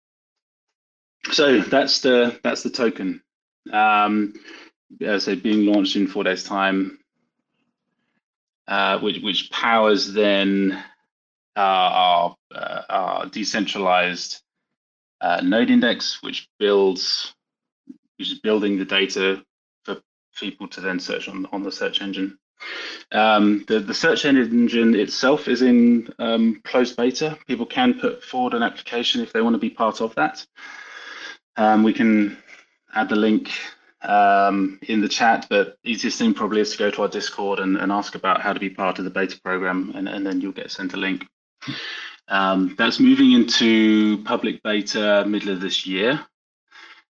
[1.33, 3.23] So that's the that's the token.
[3.73, 4.35] Um,
[5.19, 6.99] say, being launched in four days' time,
[8.69, 10.73] uh, which which powers then
[11.57, 14.41] uh, our uh, our decentralized
[15.21, 17.35] uh, node index, which builds
[18.19, 19.43] which is building the data
[20.37, 22.39] people to then search on on the search engine.
[23.13, 27.39] Um, the, the search engine itself is in um, closed beta.
[27.47, 30.45] People can put forward an application if they want to be part of that.
[31.57, 32.39] Um, we can
[32.95, 33.51] add the link
[34.03, 37.77] um, in the chat, but easiest thing probably is to go to our Discord and,
[37.77, 40.53] and ask about how to be part of the beta program, and, and then you'll
[40.53, 41.27] get sent a link.
[42.29, 46.21] Um, that's moving into public beta middle of this year,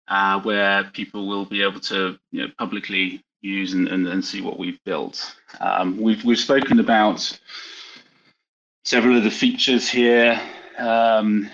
[0.08, 4.40] uh, where people will be able to you know, publicly use and, and, and see
[4.40, 5.34] what we've built.
[5.60, 7.38] Um, we've we've spoken about
[8.84, 10.40] several of the features here,
[10.78, 11.48] um,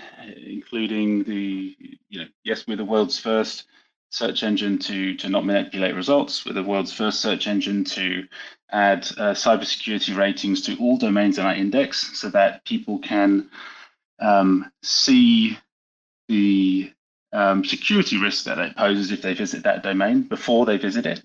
[0.45, 1.75] including the
[2.09, 3.65] you know yes we're the world's first
[4.11, 6.45] search engine to to not manipulate results.
[6.45, 8.27] We're the world's first search engine to
[8.71, 13.49] add uh, cybersecurity ratings to all domains in our index, so that people can
[14.19, 15.57] um, see
[16.27, 16.91] the
[17.33, 21.23] um, security risk that it poses if they visit that domain before they visit it.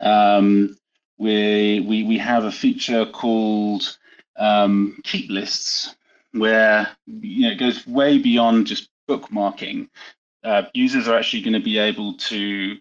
[0.00, 0.76] Um,
[1.18, 3.96] we, we, we have a feature called
[4.36, 5.94] um, keep lists
[6.32, 9.88] where you know, it goes way beyond just bookmarking.
[10.42, 12.76] Uh, users are actually going to be able to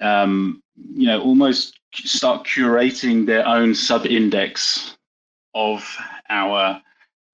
[0.00, 0.62] um,
[0.94, 4.96] you know, almost start curating their own sub-index
[5.54, 5.96] of
[6.28, 6.80] our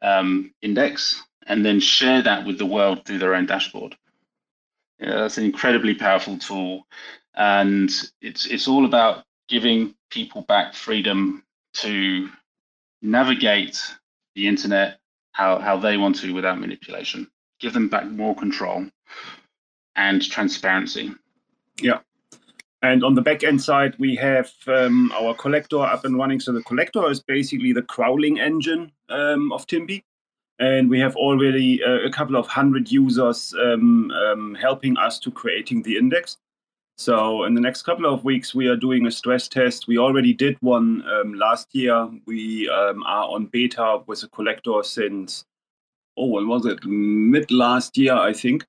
[0.02, 3.96] um, index and then share that with the world through their own dashboard.
[5.00, 6.86] Yeah, that's an incredibly powerful tool,
[7.34, 12.28] and it's it's all about giving people back freedom to
[13.02, 13.80] navigate
[14.34, 14.98] the internet
[15.32, 17.28] how, how they want to without manipulation.
[17.60, 18.86] Give them back more control
[19.96, 21.12] and transparency.
[21.80, 22.00] Yeah.
[22.82, 26.38] And on the back end side, we have um, our collector up and running.
[26.40, 30.04] So the collector is basically the crawling engine um, of Timpi
[30.58, 35.30] and we have already uh, a couple of hundred users um, um, helping us to
[35.30, 36.36] creating the index.
[36.96, 39.86] So in the next couple of weeks, we are doing a stress test.
[39.86, 42.08] We already did one um, last year.
[42.26, 45.44] We um, are on beta with a collector since
[46.16, 46.84] oh, when was it?
[46.84, 48.66] Mid last year, I think,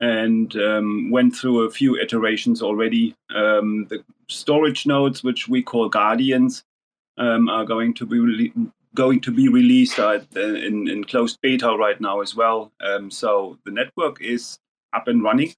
[0.00, 3.14] and um, went through a few iterations already.
[3.32, 6.64] Um, the storage nodes, which we call guardians,
[7.16, 8.52] are going to be
[8.94, 12.72] going to be released uh, in, in closed beta right now as well.
[12.80, 14.58] Um, so the network is
[14.92, 15.54] up and running.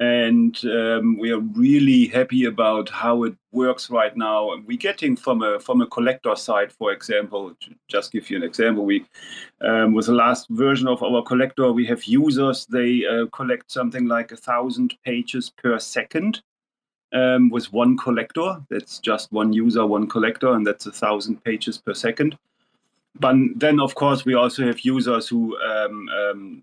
[0.00, 4.50] And um, we are really happy about how it works right now.
[4.66, 7.56] We're getting from a from a collector side, for example,
[7.86, 8.84] just give you an example.
[8.84, 9.06] We
[9.60, 12.66] um, with the last version of our collector, we have users.
[12.66, 16.42] They uh, collect something like a thousand pages per second
[17.12, 18.60] um, with one collector.
[18.70, 22.36] That's just one user, one collector, and that's a thousand pages per second
[23.18, 26.62] but then of course we also have users who um, um,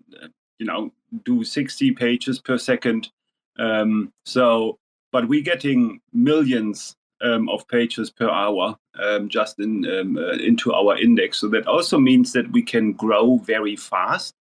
[0.58, 0.92] you know
[1.24, 3.10] do 60 pages per second.
[3.58, 4.78] Um, so
[5.12, 10.72] but we're getting millions um, of pages per hour um, just in um, uh, into
[10.72, 11.38] our index.
[11.38, 14.34] So that also means that we can grow very fast.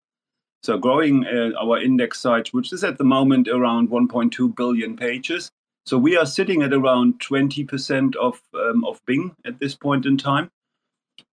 [0.62, 5.50] So growing uh, our index size which is at the moment around 1.2 billion pages.
[5.86, 8.40] So we are sitting at around 20% of
[8.84, 10.50] of bing at this point in time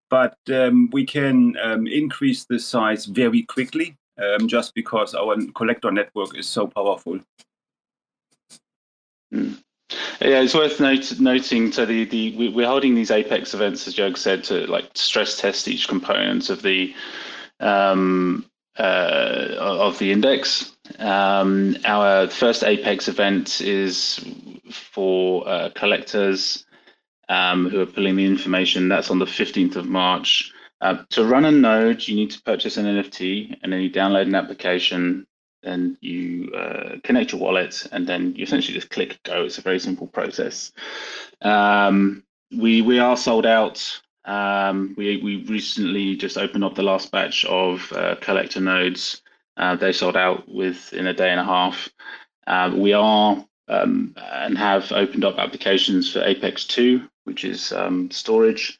[0.09, 5.91] but um, we can um, increase the size very quickly um, just because our collector
[5.91, 7.19] network is so powerful.
[9.33, 9.57] Mm.
[10.19, 11.71] Yeah, it's worth note, noting.
[11.71, 15.67] So the, the we're holding these Apex events, as Jörg said, to like stress test
[15.67, 16.93] each component of the
[17.59, 18.45] um,
[18.77, 20.75] uh, of the index.
[20.99, 24.19] Um, our first Apex event is
[24.71, 26.65] for uh, collectors
[27.29, 28.89] um, who are pulling the information.
[28.89, 30.51] That's on the 15th of March.
[30.79, 34.27] Uh, to run a node, you need to purchase an NFT and then you download
[34.27, 35.25] an application
[35.63, 39.43] and you uh, connect your wallet and then you essentially just click go.
[39.43, 40.71] It's a very simple process.
[41.41, 42.23] Um,
[42.55, 44.01] we we are sold out.
[44.25, 49.21] Um, we we recently just opened up the last batch of uh, collector nodes.
[49.57, 51.89] Uh, they sold out within a day and a half.
[52.45, 58.09] Uh, we are um, and have opened up applications for Apex 2, which is um,
[58.11, 58.79] storage.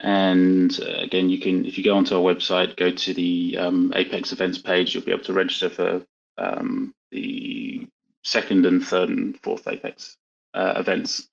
[0.00, 3.92] And uh, again, you can, if you go onto our website, go to the um,
[3.94, 6.04] Apex events page, you'll be able to register for
[6.38, 7.86] um, the
[8.24, 10.16] second and third and fourth Apex
[10.54, 11.28] uh, events.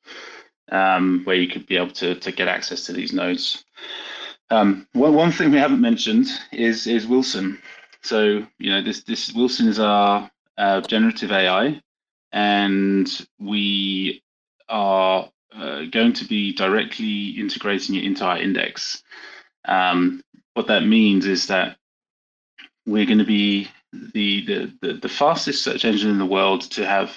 [0.71, 3.63] um, where you could be able to, to get access to these nodes.
[4.49, 7.61] Um, one, one thing we haven't mentioned is is Wilson.
[8.01, 11.81] So you know this this Wilson is our uh, generative AI,
[12.31, 14.21] and we
[14.67, 19.03] are uh, going to be directly integrating it into our index.
[19.65, 20.23] Um,
[20.53, 21.77] what that means is that
[22.85, 26.85] we're going to be the, the, the, the, fastest search engine in the world to
[26.85, 27.11] have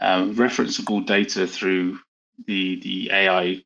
[0.00, 1.98] um, referenceable data through
[2.46, 3.62] the, the AI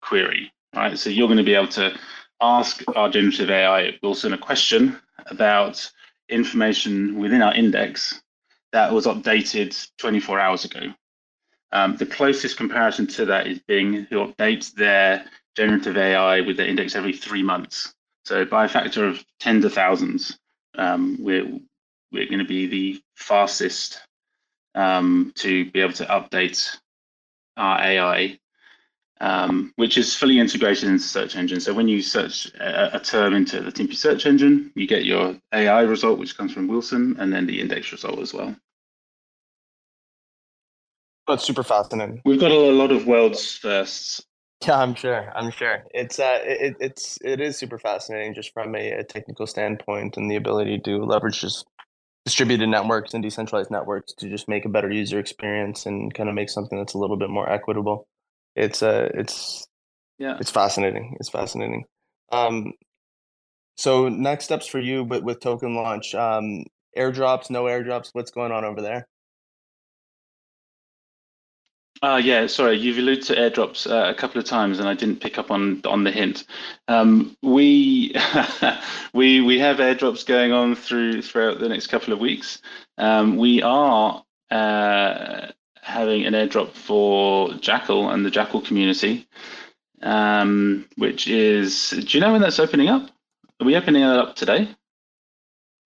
[0.00, 0.96] query, right?
[0.96, 1.98] So you're going to be able to
[2.40, 5.90] ask our generative AI Wilson a question about
[6.28, 8.22] information within our index
[8.72, 10.92] that was updated 24 hours ago.
[11.72, 15.24] Um, the closest comparison to that is Bing, who updates their
[15.56, 17.94] generative AI with their index every three months.
[18.24, 20.38] So by a factor of tens of thousands,
[20.76, 21.58] um, we're
[22.12, 24.00] we're going to be the fastest
[24.74, 26.76] um, to be able to update
[27.56, 28.38] our AI,
[29.20, 31.60] um, which is fully integrated into search engine.
[31.60, 35.36] So when you search a, a term into the Timpi search engine, you get your
[35.52, 38.56] AI result, which comes from Wilson, and then the index result as well.
[41.28, 42.22] That's super fascinating.
[42.24, 44.22] We've got a lot of world's firsts.
[44.66, 45.32] Yeah, I'm sure.
[45.34, 45.84] I'm sure.
[45.94, 50.30] It's uh, it, it's it is super fascinating just from a, a technical standpoint and
[50.30, 51.66] the ability to leverage just
[52.26, 56.34] distributed networks and decentralized networks to just make a better user experience and kind of
[56.34, 58.06] make something that's a little bit more equitable.
[58.56, 59.66] It's uh, it's
[60.18, 61.16] yeah, it's fascinating.
[61.20, 61.84] It's fascinating.
[62.32, 62.72] Um,
[63.76, 66.64] so next steps for you, but with token launch, um,
[66.96, 68.10] airdrops, no airdrops.
[68.12, 69.06] What's going on over there?
[72.02, 75.20] Uh, yeah, sorry, you've alluded to airdrops uh, a couple of times, and I didn't
[75.20, 76.44] pick up on on the hint.
[76.88, 78.14] Um, we
[79.12, 82.62] we we have airdrops going on through throughout the next couple of weeks.
[82.96, 85.48] Um, we are uh,
[85.82, 89.28] having an airdrop for Jackal and the Jackal community,
[90.02, 91.90] um, which is.
[91.90, 93.10] Do you know when that's opening up?
[93.60, 94.68] Are we opening it up today?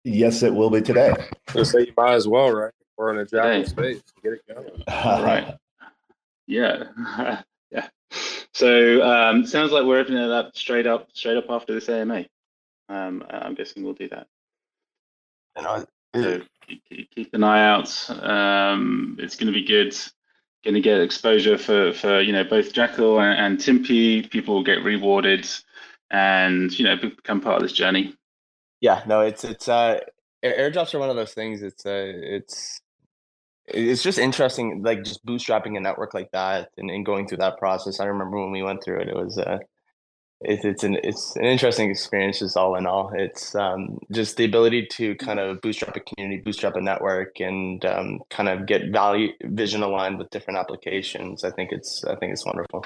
[0.03, 1.13] Yes, it will be today.
[1.49, 2.73] So say you might as well, right?
[2.97, 4.01] We're in a Jackal space.
[4.21, 4.83] Get it going.
[4.87, 5.55] right.
[6.45, 6.83] Yeah,
[7.71, 7.87] yeah.
[8.53, 12.25] So um, sounds like we're opening it up straight up, straight up after this AMA.
[12.89, 14.27] Um, I'm guessing we'll do that.
[15.55, 18.09] And I, so keep, an eye out.
[18.09, 19.95] Um, it's going to be good.
[20.63, 24.29] Going to get exposure for for you know both Jackal and, and Timpi.
[24.29, 25.47] People will get rewarded,
[26.09, 28.15] and you know become part of this journey.
[28.79, 29.99] Yeah, no, it's it's uh,
[30.43, 31.61] airdrops are one of those things.
[31.61, 32.81] It's uh, it's
[33.67, 37.57] it's just interesting like just bootstrapping a network like that and, and going through that
[37.57, 39.57] process i remember when we went through it it was uh
[40.43, 43.11] it, it's an it's an interesting experience just all in all.
[43.15, 47.83] It's um just the ability to kind of bootstrap a community bootstrap a network and
[47.85, 51.43] um, kind of get value vision aligned with different applications.
[51.43, 52.85] I think it's i think it's wonderful.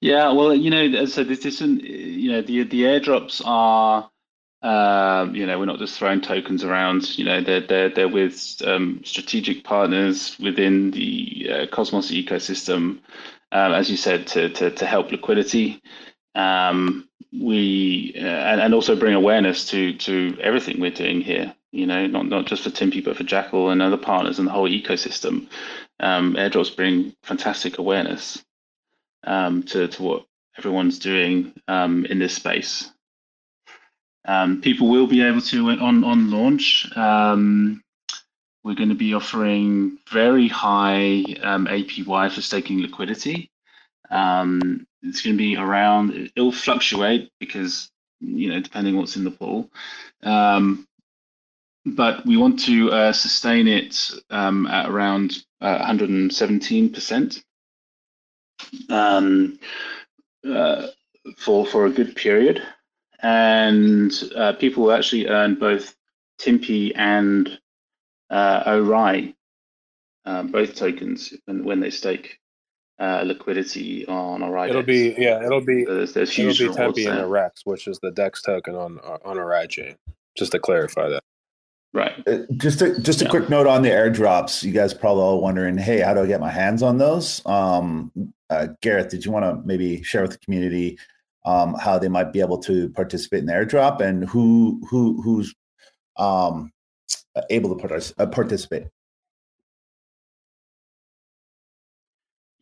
[0.00, 4.10] Yeah well you know so this isn't you know the the airdrops are
[4.62, 7.18] um, you know, we're not just throwing tokens around.
[7.18, 12.98] You know, they're they're they're with um, strategic partners within the uh, Cosmos ecosystem,
[13.52, 15.80] um, as you said, to to to help liquidity.
[16.34, 21.54] Um, we uh, and, and also bring awareness to to everything we're doing here.
[21.72, 24.52] You know, not not just for Timpi, but for Jackal and other partners and the
[24.52, 25.48] whole ecosystem.
[26.00, 28.42] Um, airdrops bring fantastic awareness
[29.24, 30.26] um, to to what
[30.58, 32.90] everyone's doing in this space.
[34.26, 36.90] Um, people will be able to on on launch.
[38.62, 43.50] We're going to be offering very high um, APY for staking liquidity.
[44.10, 46.30] Um, it's going to be around.
[46.36, 47.90] It'll fluctuate because
[48.20, 49.70] you know depending what's in the pool.
[50.22, 50.86] Um,
[51.86, 57.42] but we want to uh, sustain it um, at around uh, 117%
[58.90, 59.58] um,
[60.46, 60.86] uh,
[61.38, 62.62] for for a good period
[63.22, 65.94] and uh, people will actually earn both
[66.40, 67.59] Timpi and
[68.30, 69.34] uh, ORAI,
[70.24, 72.38] uh, both tokens when, when they stake
[72.98, 74.68] uh, liquidity on ORAI.
[74.68, 77.88] It'll be yeah, it'll be so there's, there's it'll be Timpi and a Rex, which
[77.88, 79.96] is the Dex token on on ORAI chain.
[80.36, 81.22] Just to clarify that.
[81.92, 82.12] Right.
[82.26, 83.30] Uh, just a just a yeah.
[83.30, 84.62] quick note on the airdrops.
[84.62, 87.44] You guys probably all wondering, hey, how do I get my hands on those?
[87.46, 88.12] Um,
[88.48, 90.98] uh, Gareth, did you want to maybe share with the community
[91.44, 95.54] um, how they might be able to participate in the airdrop and who who who's
[96.16, 96.70] um,
[97.50, 98.88] able to uh, participate.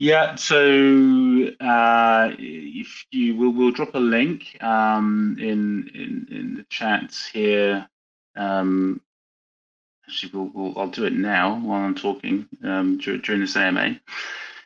[0.00, 6.64] Yeah, so uh, if you will, we'll drop a link um, in, in in the
[6.70, 7.88] chat here,
[8.36, 9.00] um,
[10.06, 14.00] actually, we'll, we'll, I'll do it now while I'm talking um, during this AMA.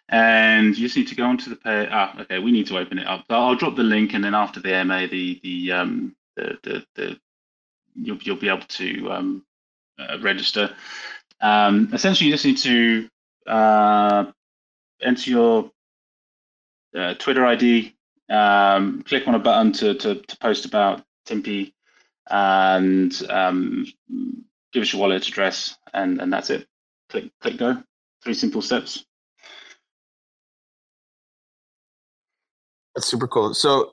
[0.08, 1.88] And you just need to go onto the page.
[1.90, 3.24] Ah, okay, we need to open it up.
[3.30, 7.20] I'll drop the link, and then after the AMA, the the um, the, the, the
[7.94, 9.44] you'll you'll be able to um,
[9.98, 10.74] uh, register.
[11.40, 13.08] Um, essentially, you just need to
[13.46, 14.24] uh,
[15.00, 15.70] enter your
[16.96, 17.94] uh, Twitter ID,
[18.28, 21.72] um, click on a button to, to, to post about Timpi,
[22.30, 23.86] and um,
[24.72, 26.66] give us your wallet address, and, and that's it.
[27.10, 27.82] Click, click go.
[28.22, 29.04] Three simple steps.
[32.94, 33.54] That's super cool.
[33.54, 33.92] So,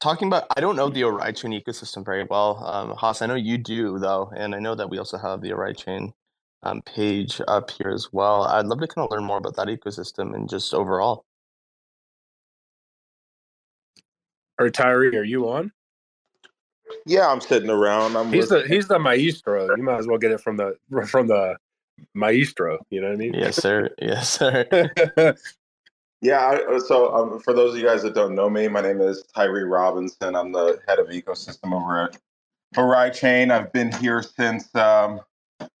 [0.00, 2.64] talking about, I don't know the Oraichain ecosystem very well.
[2.64, 5.50] Um, Hoss, I know you do though, and I know that we also have the
[5.50, 6.12] Oraichain
[6.62, 8.42] um, page up here as well.
[8.44, 11.24] I'd love to kind of learn more about that ecosystem and just overall.
[14.58, 15.72] Or Tyree, are you on?
[17.04, 18.16] Yeah, I'm sitting around.
[18.16, 18.68] I'm he's listening.
[18.68, 19.74] the he's the maestro.
[19.76, 20.76] You might as well get it from the
[21.06, 21.56] from the
[22.14, 22.78] maestro.
[22.90, 23.34] You know what I mean?
[23.34, 23.90] Yes, sir.
[24.00, 24.90] Yes, sir.
[26.20, 26.38] yeah.
[26.38, 29.00] I, uh, so um, for those of you guys that don't know me, my name
[29.00, 30.34] is Tyree Robinson.
[30.34, 32.18] I'm the head of ecosystem over at
[32.74, 33.50] Oraichain.
[33.50, 35.20] I've been here since um,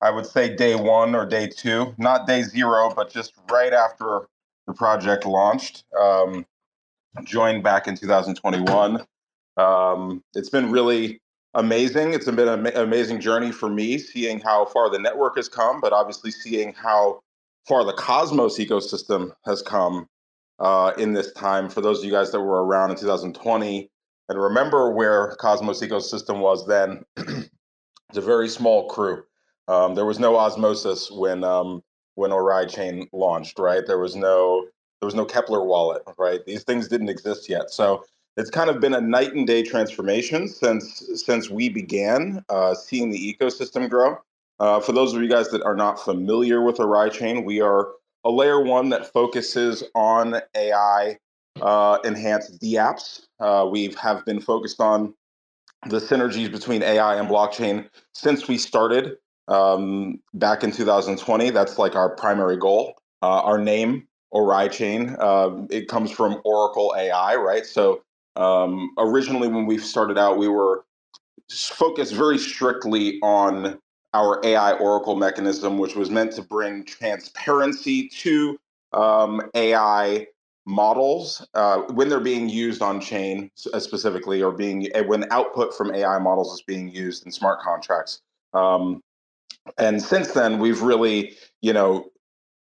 [0.00, 4.28] I would say day one or day two, not day zero, but just right after
[4.66, 5.84] the project launched.
[5.98, 6.46] Um,
[7.24, 9.04] joined back in 2021.
[9.56, 11.20] Um, it's been really
[11.54, 12.12] amazing.
[12.12, 15.92] It's been an amazing journey for me, seeing how far the network has come, but
[15.92, 17.20] obviously seeing how
[17.66, 20.06] far the Cosmos ecosystem has come
[20.58, 21.68] uh, in this time.
[21.68, 23.90] For those of you guys that were around in 2020
[24.28, 29.22] and remember where Cosmos ecosystem was then, it's a very small crew.
[29.68, 31.82] Um, there was no osmosis when um,
[32.14, 33.86] when Oraichain launched, right?
[33.86, 34.66] There was no
[35.00, 36.44] there was no Keplr wallet, right?
[36.46, 37.70] These things didn't exist yet.
[37.70, 38.04] So
[38.36, 43.10] it's kind of been a night and day transformation since since we began uh, seeing
[43.10, 44.18] the ecosystem grow.
[44.58, 47.88] Uh, for those of you guys that are not familiar with Oraichain, we are
[48.26, 51.16] a layer one that focuses on AI
[51.62, 53.22] uh, enhanced DApps.
[53.38, 55.14] Uh, we have been focused on
[55.88, 59.16] the synergies between AI and blockchain since we started
[59.46, 61.50] um, back in 2020.
[61.50, 62.94] That's like our primary goal.
[63.22, 65.16] Uh, our name Oraichain.
[65.20, 67.64] Uh, it comes from Oracle AI, right?
[67.64, 68.02] So
[68.34, 70.84] um, originally, when we started out, we were
[71.48, 73.78] focused very strictly on
[74.14, 78.58] our AI Oracle mechanism, which was meant to bring transparency to
[78.92, 80.26] um, AI
[80.66, 85.74] models uh, when they're being used on chain uh, specifically, or being eh, when output
[85.74, 88.20] from AI models is being used in smart contracts.
[88.52, 89.02] Um,
[89.78, 92.06] and since then, we've really, you know,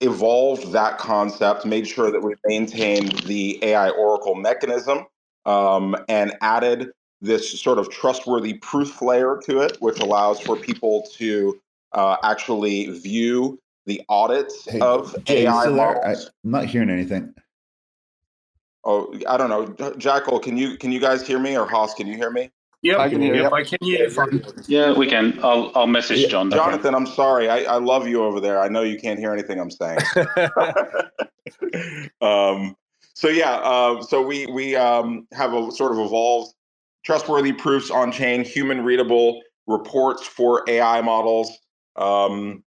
[0.01, 5.05] evolved that concept, made sure that we maintained the AI Oracle mechanism,
[5.45, 6.89] um, and added
[7.21, 11.59] this sort of trustworthy proof layer to it, which allows for people to
[11.93, 16.03] uh, actually view the audits hey, of Jay, AI models.
[16.05, 17.33] I, am not hearing anything.
[18.83, 20.39] Oh, I don't know, Jackal.
[20.39, 21.93] Can you can you guys hear me, or Hoss?
[21.93, 22.51] Can you hear me?
[22.83, 25.39] Yep, I can hear yep, I can hear you Yeah, we can.
[25.43, 26.51] I'll I'll message yeah, John.
[26.51, 27.49] Jonathan, I'm sorry.
[27.49, 28.59] I, I love you over there.
[28.59, 29.99] I know you can't hear anything I'm saying.
[32.21, 32.75] um,
[33.15, 36.53] so yeah, uh, so we we um, have a sort of evolved
[37.05, 41.57] trustworthy proofs on chain, human readable reports for AI models.
[41.95, 42.63] Um,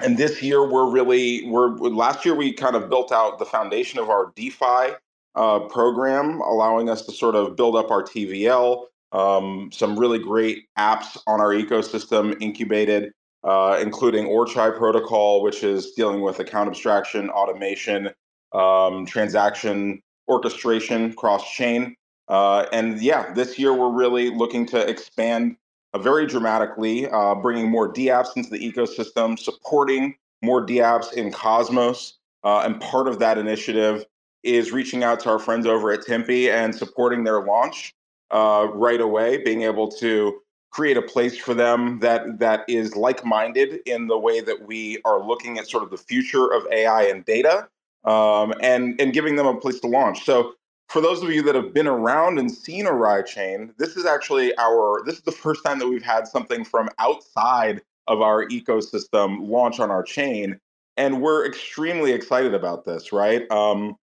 [0.00, 4.00] and this year we're really we're last year we kind of built out the foundation
[4.00, 4.94] of our DeFi
[5.36, 10.64] uh, program, allowing us to sort of build up our TVL um, some really great
[10.76, 13.12] apps on our ecosystem incubated,
[13.44, 18.10] uh, including Orchai Protocol, which is dealing with account abstraction, automation,
[18.52, 21.94] um, transaction orchestration cross chain.
[22.28, 25.56] Uh, and yeah, this year we're really looking to expand
[25.92, 32.18] uh, very dramatically, uh, bringing more DApps into the ecosystem, supporting more DApps in Cosmos.
[32.42, 34.04] Uh, and part of that initiative
[34.42, 37.94] is reaching out to our friends over at Timpi and supporting their launch
[38.30, 43.80] uh, right away, being able to create a place for them that that is like-minded
[43.86, 47.24] in the way that we are looking at sort of the future of AI and
[47.24, 47.68] data,
[48.04, 50.24] um, and and giving them a place to launch.
[50.24, 50.54] So
[50.94, 55.02] for those of you that have been around and seen Oraichain, this is actually our
[55.04, 59.80] this is the first time that we've had something from outside of our ecosystem launch
[59.80, 60.56] on our chain,
[60.96, 63.12] and we're extremely excited about this.
[63.12, 63.50] Right?
[63.50, 63.96] Um,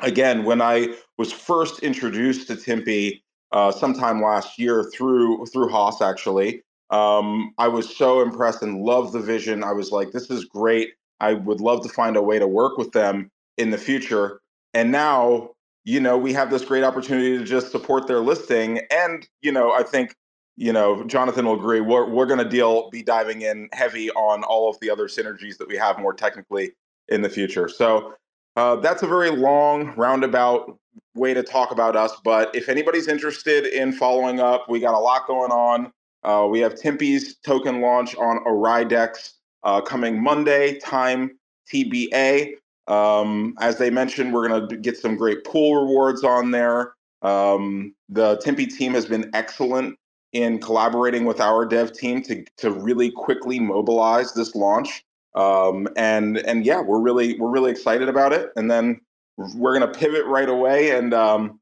[0.00, 3.22] again, when I was first introduced to Timpi
[3.52, 6.62] uh, sometime last year through through Hoss actually.
[6.90, 9.64] Um, I was so impressed and loved the vision.
[9.64, 10.90] I was like, this is great.
[11.18, 14.40] I would love to find a way to work with them in the future.
[14.74, 15.55] And now,
[15.86, 18.80] you know, we have this great opportunity to just support their listing.
[18.90, 20.14] And, you know, I think
[20.56, 21.80] you know, Jonathan will agree.
[21.80, 25.58] We're we're going to deal be diving in heavy on all of the other synergies
[25.58, 26.72] that we have more technically
[27.08, 27.68] in the future.
[27.68, 28.14] So
[28.56, 30.78] uh, that's a very long roundabout
[31.14, 32.12] way to talk about us.
[32.24, 35.92] But if anybody's interested in following up, we got a lot going on.
[36.24, 41.38] Uh, we have Timpi's token launch on OraiDEX uh, coming Monday, time
[41.72, 42.54] TBA.
[42.88, 46.94] Um, as they mentioned, we're going to get some great pool rewards on there.
[47.22, 49.98] Um, the Timpi team has been excellent
[50.32, 55.02] in collaborating with our dev team to to really quickly mobilize this launch.
[55.34, 58.50] Um, and and yeah, we're really we're really excited about it.
[58.56, 59.00] And then
[59.36, 61.60] we're going to pivot right away, and um,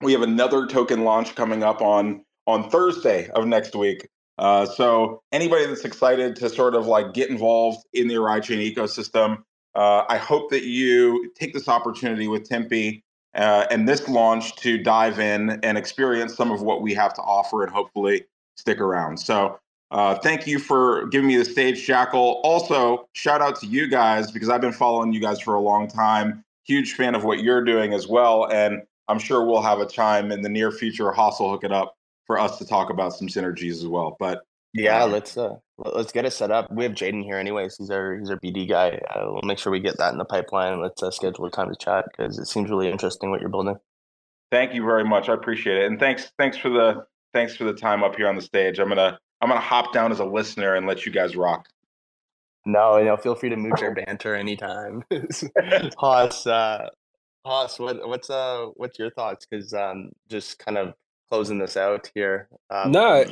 [0.00, 4.08] we have another token launch coming up on on Thursday of next week.
[4.38, 9.42] Uh, so anybody that's excited to sort of like get involved in the Oraichain ecosystem,
[9.74, 13.02] uh, I hope that you take this opportunity with Timpi
[13.34, 17.22] uh, and this launch to dive in and experience some of what we have to
[17.22, 18.24] offer and hopefully
[18.56, 19.18] stick around.
[19.18, 19.58] So
[19.90, 22.40] uh, thank you for giving me the stage, Jackal.
[22.44, 25.88] Also, shout out to you guys because I've been following you guys for a long
[25.88, 26.44] time.
[26.64, 28.50] Huge fan of what you're doing as well.
[28.52, 31.10] And I'm sure we'll have a time in the near future.
[31.10, 31.96] Hoss will hook it up
[32.26, 34.16] for us to talk about some synergies as well.
[34.20, 34.42] But
[34.72, 36.70] yeah, let's uh, let's get it set up.
[36.70, 37.76] We have Jaydon here, anyways.
[37.76, 39.00] He's our he's our BD guy.
[39.10, 40.80] Uh, we'll make sure we get that in the pipeline.
[40.80, 43.76] Let's uh, schedule a time to chat because it seems really interesting what you're building.
[44.50, 45.28] Thank you very much.
[45.28, 48.36] I appreciate it, and thanks thanks for the thanks for the time up here on
[48.36, 48.78] the stage.
[48.78, 51.66] I'm gonna I'm gonna hop down as a listener and let you guys rock.
[52.66, 55.02] No, you know, feel free to mooch our banter anytime.
[55.98, 56.88] Hoss, uh,
[57.44, 59.46] Hoss, what, what's uh, what's your thoughts?
[59.46, 60.94] Because um, just kind of
[61.30, 62.48] closing this out here.
[62.70, 63.24] Um, no,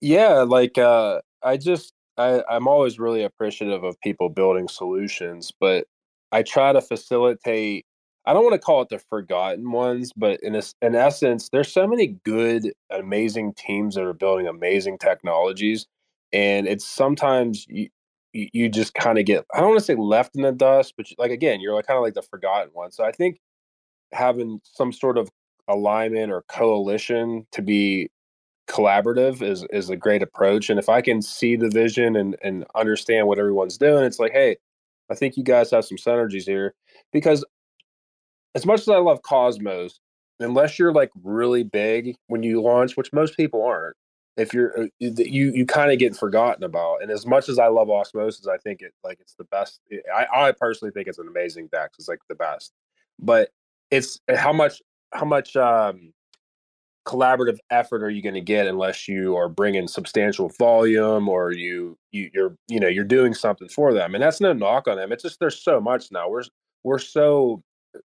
[0.00, 5.86] yeah, like uh, I just I, I'm always really appreciative of people building solutions, but
[6.32, 7.86] I try to facilitate.
[8.26, 11.72] I don't want to call it the forgotten ones, but in a, in essence, there's
[11.72, 15.86] so many good, amazing teams that are building amazing technologies,
[16.32, 17.88] and it's sometimes you
[18.32, 21.06] you just kind of get I don't want to say left in the dust, but
[21.18, 22.92] like again, you're like kind of like the forgotten one.
[22.92, 23.40] So I think
[24.12, 25.30] having some sort of
[25.68, 28.10] alignment or coalition to be
[28.70, 30.70] collaborative is is a great approach.
[30.70, 34.32] And if I can see the vision and and understand what everyone's doing, it's like,
[34.32, 34.56] hey,
[35.10, 36.74] I think you guys have some synergies here.
[37.12, 37.44] Because
[38.54, 40.00] as much as I love Cosmos,
[40.38, 43.96] unless you're like really big when you launch, which most people aren't,
[44.36, 47.02] if you're uh, you you kind of get forgotten about.
[47.02, 49.80] And as much as I love Osmosis, I think it like it's the best.
[50.14, 51.90] I I personally think it's an amazing deck.
[51.98, 52.72] It's like the best,
[53.18, 53.50] but
[53.90, 54.80] it's how much
[55.12, 56.12] how much um
[57.06, 61.96] collaborative effort are you going to get unless you are bringing substantial volume or you,
[62.12, 65.10] you you're you know you're doing something for them and that's no knock on them
[65.10, 66.42] it's just there's so much now we're
[66.84, 67.62] we're so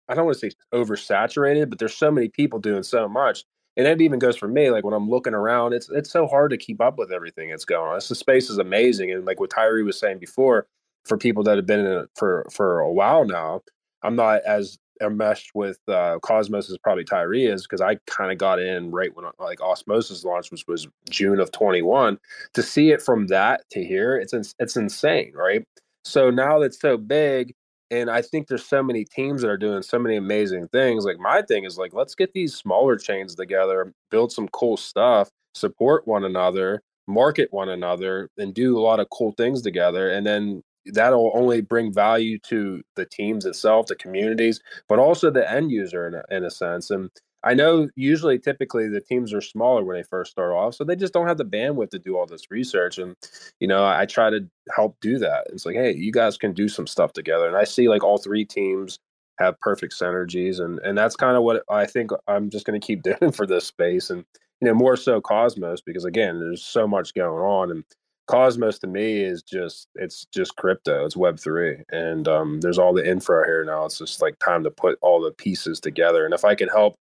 [0.08, 3.44] i don't want to say oversaturated but there's so many people doing so much
[3.76, 6.50] and that even goes for me like when i'm looking around it's it's so hard
[6.50, 9.42] to keep up with everything that's going on this the space is amazing and like
[9.42, 10.68] what tyree was saying before
[11.04, 13.62] for people that have been in it for for a while now
[14.04, 18.38] i'm not as enmeshed with uh, Cosmos is probably Tyree is because I kind of
[18.38, 22.18] got in right when like Osmosis launched, which was June of 21.
[22.54, 25.66] To see it from that to here, it's it's insane, right?
[26.04, 27.54] So now that's so big,
[27.92, 31.06] and I think there's so many teams that are doing so many amazing things.
[31.06, 35.30] Like my thing is like, let's get these smaller chains together, build some cool stuff,
[35.54, 40.26] support one another, market one another, and do a lot of cool things together, and
[40.26, 40.64] then
[40.94, 46.08] that'll only bring value to the teams itself, the communities, but also the end user
[46.08, 46.90] in a, in a sense.
[46.90, 47.10] And
[47.44, 50.96] I know usually, typically, the teams are smaller when they first start off, so they
[50.96, 52.98] just don't have the bandwidth to do all this research.
[52.98, 53.16] And
[53.60, 55.46] you know, I try to help do that.
[55.52, 57.48] It's like, hey, you guys can do some stuff together.
[57.48, 58.98] And I see like all three teams
[59.38, 62.86] have perfect synergies, and and that's kind of what I think I'm just going to
[62.86, 64.10] keep doing for this space.
[64.10, 64.26] And
[64.60, 67.84] you know, more so Cosmos because again, there's so much going on and
[68.28, 71.06] Cosmos to me is just it's just crypto.
[71.06, 73.86] It's Web three, and um, there's all the infra here now.
[73.86, 76.26] It's just like time to put all the pieces together.
[76.26, 76.96] And if I can help,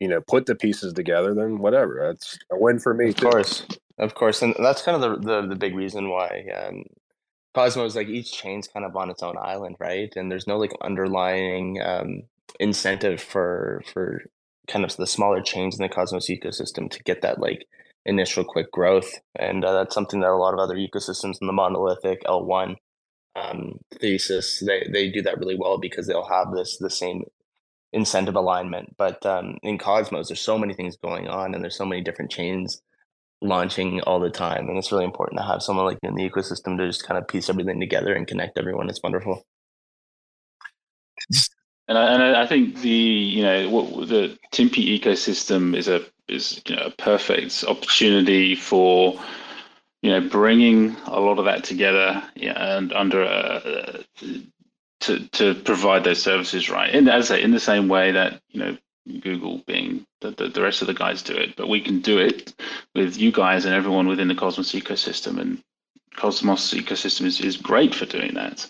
[0.00, 2.00] you know, put the pieces together, then whatever.
[2.06, 3.10] That's a win for me.
[3.10, 3.28] Of too.
[3.28, 3.66] course,
[3.98, 6.84] of course, and that's kind of the the, the big reason why um,
[7.54, 10.12] Cosmos like each chain's kind of on its own island, right?
[10.16, 12.22] And there's no like underlying um,
[12.60, 14.22] incentive for for
[14.68, 17.66] kind of the smaller chains in the Cosmos ecosystem to get that like
[18.06, 19.12] initial quick growth.
[19.38, 22.76] And uh, that's something that a lot of other ecosystems in the monolithic L1
[23.34, 27.24] um, thesis, they, they do that really well because they'll have this the same
[27.92, 28.94] incentive alignment.
[28.96, 32.30] But um, in Cosmos, there's so many things going on and there's so many different
[32.30, 32.80] chains
[33.42, 34.68] launching all the time.
[34.68, 37.28] And it's really important to have someone like in the ecosystem to just kind of
[37.28, 38.88] piece everything together and connect everyone.
[38.88, 39.42] It's wonderful.
[41.88, 46.62] And I, and I think the you know what, the Timpi ecosystem is a is
[46.66, 49.20] you know, a perfect opportunity for
[50.02, 54.04] you know bringing a lot of that together and under a,
[55.00, 56.94] to to provide those services right.
[56.94, 58.76] And as I say, in the same way that you know
[59.20, 62.18] Google, Bing the, the, the rest of the guys do it, but we can do
[62.18, 62.54] it
[62.94, 65.38] with you guys and everyone within the Cosmos ecosystem.
[65.40, 65.62] And
[66.16, 68.68] Cosmos ecosystem is, is great for doing that.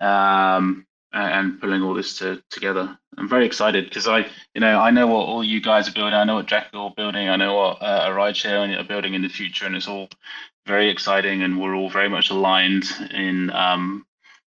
[0.00, 0.86] Um,
[1.18, 2.98] and pulling all this to, together.
[3.18, 6.14] I'm very excited because I, you know, I know what all you guys are building.
[6.14, 7.28] I know what Jackal are building.
[7.28, 10.08] I know what uh, a rideshare are building in the future, and it's all
[10.66, 11.42] very exciting.
[11.42, 14.04] And we're all very much aligned in, um,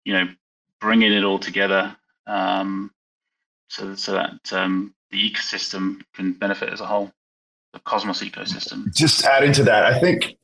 [0.04, 0.26] you know,
[0.80, 1.96] bringing it all together,
[2.26, 2.90] um,
[3.68, 7.12] so so that um, the ecosystem can benefit as a whole,
[7.72, 8.92] the Cosmos ecosystem.
[8.94, 10.36] Just adding to that, I think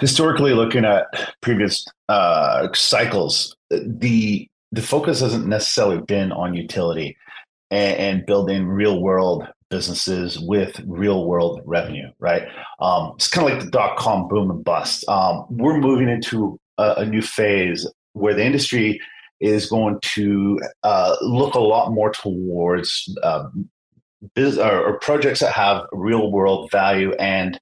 [0.00, 1.06] historically, looking at
[1.40, 7.16] previous uh, cycles, the the focus hasn't necessarily been on utility
[7.70, 12.46] and, and building real world businesses with real world revenue, right?
[12.80, 15.08] Um, it's kind of like the dot com boom and bust.
[15.08, 19.00] Um, we're moving into a, a, new phase where the industry
[19.40, 23.48] is going to uh, look a lot more towards uh,
[24.34, 27.58] biz- or, or, projects that have real world value and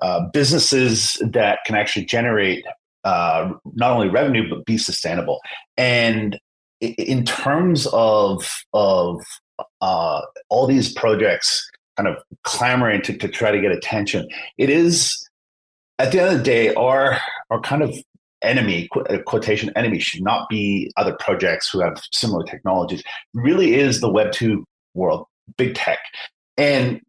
[0.00, 2.64] uh, businesses that can actually generate
[3.04, 5.40] uh, not only revenue but be sustainable.
[5.76, 6.38] And
[6.80, 9.20] in terms of of
[9.80, 14.28] uh, all these projects kind of clamoring to, to try to get attention,
[14.58, 15.28] it is
[15.98, 17.18] at the end of the day our
[17.50, 17.94] our kind of
[18.42, 23.02] enemy uh, quotation enemy should not be other projects who have similar technologies.
[23.34, 25.26] really is the Web two world,
[25.56, 25.98] big tech,
[26.56, 27.00] and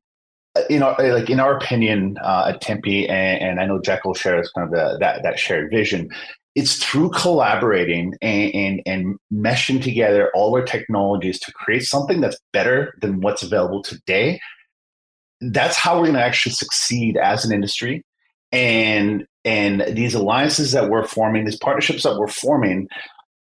[0.69, 4.51] you know, like in our opinion uh, at Timpi, and, and, I know Jackal shares
[4.51, 6.09] kind of the, that that shared vision.
[6.55, 12.37] It's through collaborating and, and, and meshing together all our technologies to create something that's
[12.51, 14.39] better than what's available today.
[15.41, 18.03] That's how we're going to actually succeed as an industry.
[18.51, 22.87] And and these alliances that we're forming, these partnerships that we're forming,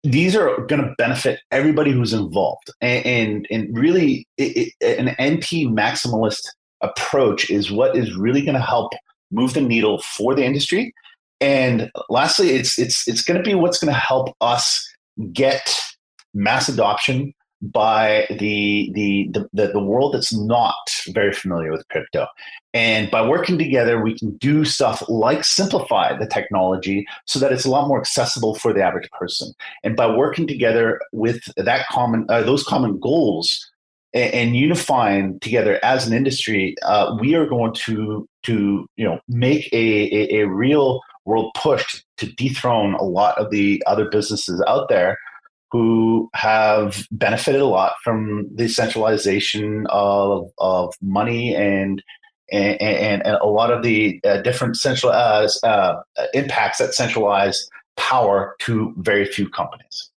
[0.05, 2.71] these are going to benefit everybody who's involved.
[2.81, 6.47] And and, and really, it, it, an NP maximalist
[6.83, 8.93] approach is what is really going to help
[9.31, 10.95] move the needle for the industry.
[11.41, 14.89] And lastly, it's it's it's going to be what's going to help us
[15.33, 15.77] get
[16.35, 20.75] mass adoption by the, the the the world that's not
[21.09, 22.27] very familiar with crypto.
[22.75, 27.65] And by working together, we can do stuff like simplify the technology so that it's
[27.65, 29.53] a lot more accessible for the average person.
[29.85, 33.71] And by working together with that common uh, those common goals,
[34.15, 39.73] and, unifying together as an industry, uh, we are going to to you know make
[39.73, 44.89] a, a, a real world push to dethrone a lot of the other businesses out
[44.89, 45.17] there
[45.71, 52.03] who have benefited a lot from the centralization of, of money and
[52.51, 55.95] and, and, and a lot of the uh, different centralized uh,
[56.35, 60.11] impacts that centralize power to very few companies.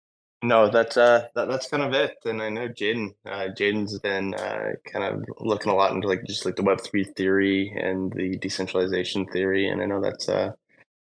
[0.44, 2.18] No, that's uh, that, that's kind of it.
[2.26, 6.26] And I know Jaydon, uh, Jaydon's been uh, kind of looking a lot into like
[6.26, 9.70] just like the Web three theory and the decentralization theory.
[9.70, 10.52] And I know that's uh,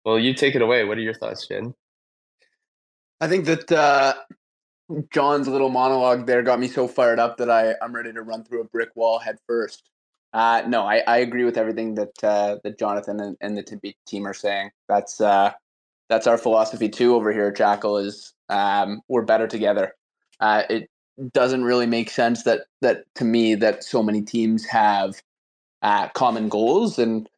[0.05, 0.85] well, you take it away.
[0.85, 1.73] What are your thoughts, Jaydon?
[3.19, 4.13] I think that uh,
[5.11, 8.45] John's little monologue there got me so fired up that I I'm ready to run
[8.45, 9.89] through a brick wall head first.
[10.31, 13.95] Uh, no, I, I agree with everything that uh, that Jonathan and, and the Timpi
[14.07, 14.71] team are saying.
[14.87, 15.51] That's uh,
[16.07, 17.97] that's our philosophy too over here Jackal.
[17.97, 19.93] Is um, we're better together.
[20.39, 20.89] Uh, it
[21.33, 25.21] doesn't really make sense that that to me that so many teams have
[25.81, 27.29] uh, common goals, and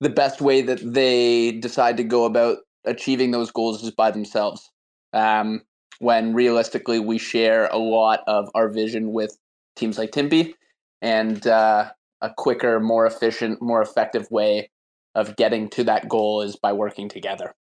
[0.00, 4.70] the best way that they decide to go about achieving those goals is by themselves.
[5.12, 5.62] Um,
[5.98, 9.36] when realistically, we share a lot of our vision with
[9.76, 10.54] teams like Timpi,
[11.02, 11.90] and uh,
[12.20, 14.70] a quicker, more efficient, more effective way
[15.14, 17.54] of getting to that goal is by working together.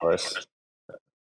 [0.00, 0.46] Course.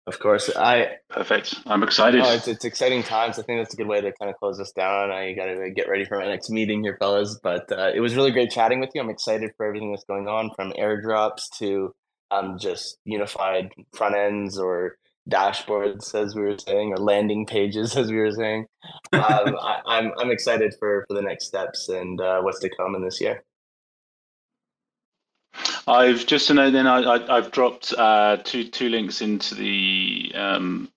[0.05, 1.55] Of course, I perfect.
[1.65, 2.23] I'm excited.
[2.25, 3.39] Oh, it's, it's exciting times.
[3.39, 5.13] I think that's a good way to kind of close this down.
[5.13, 7.39] I got to get ready for my next meeting here, fellas.
[7.41, 9.01] But uh, it was really great chatting with you.
[9.01, 11.95] I'm excited for everything that's going on, from airdrops to
[12.33, 14.97] um, just unified front ends or
[15.31, 18.67] dashboards, as we were saying, or landing pages, as we were saying.
[19.13, 22.71] Um, I, am I'm, I'm excited for for the next steps and uh, what's to
[22.77, 23.45] come in this year.
[25.87, 30.89] I've just to know then I, have dropped uh, two two links into the um,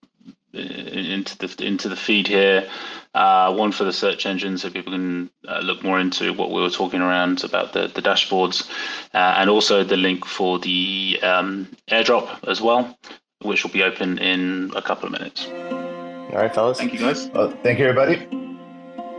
[0.53, 2.67] into the into the feed here.
[3.13, 6.61] Uh, one for the search engine, so people can uh, look more into what we
[6.61, 8.69] were talking around about the the dashboards,
[9.13, 12.97] uh, and also the link for the um, airdrop as well,
[13.41, 15.47] which will be open in a couple of minutes.
[15.47, 16.77] All right, fellas.
[16.77, 17.29] Thank you, guys.
[17.29, 18.27] Well, thank you, everybody.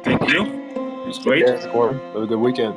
[0.04, 0.44] Thank you.
[1.06, 1.48] was great.
[1.48, 2.76] Have a good weekend.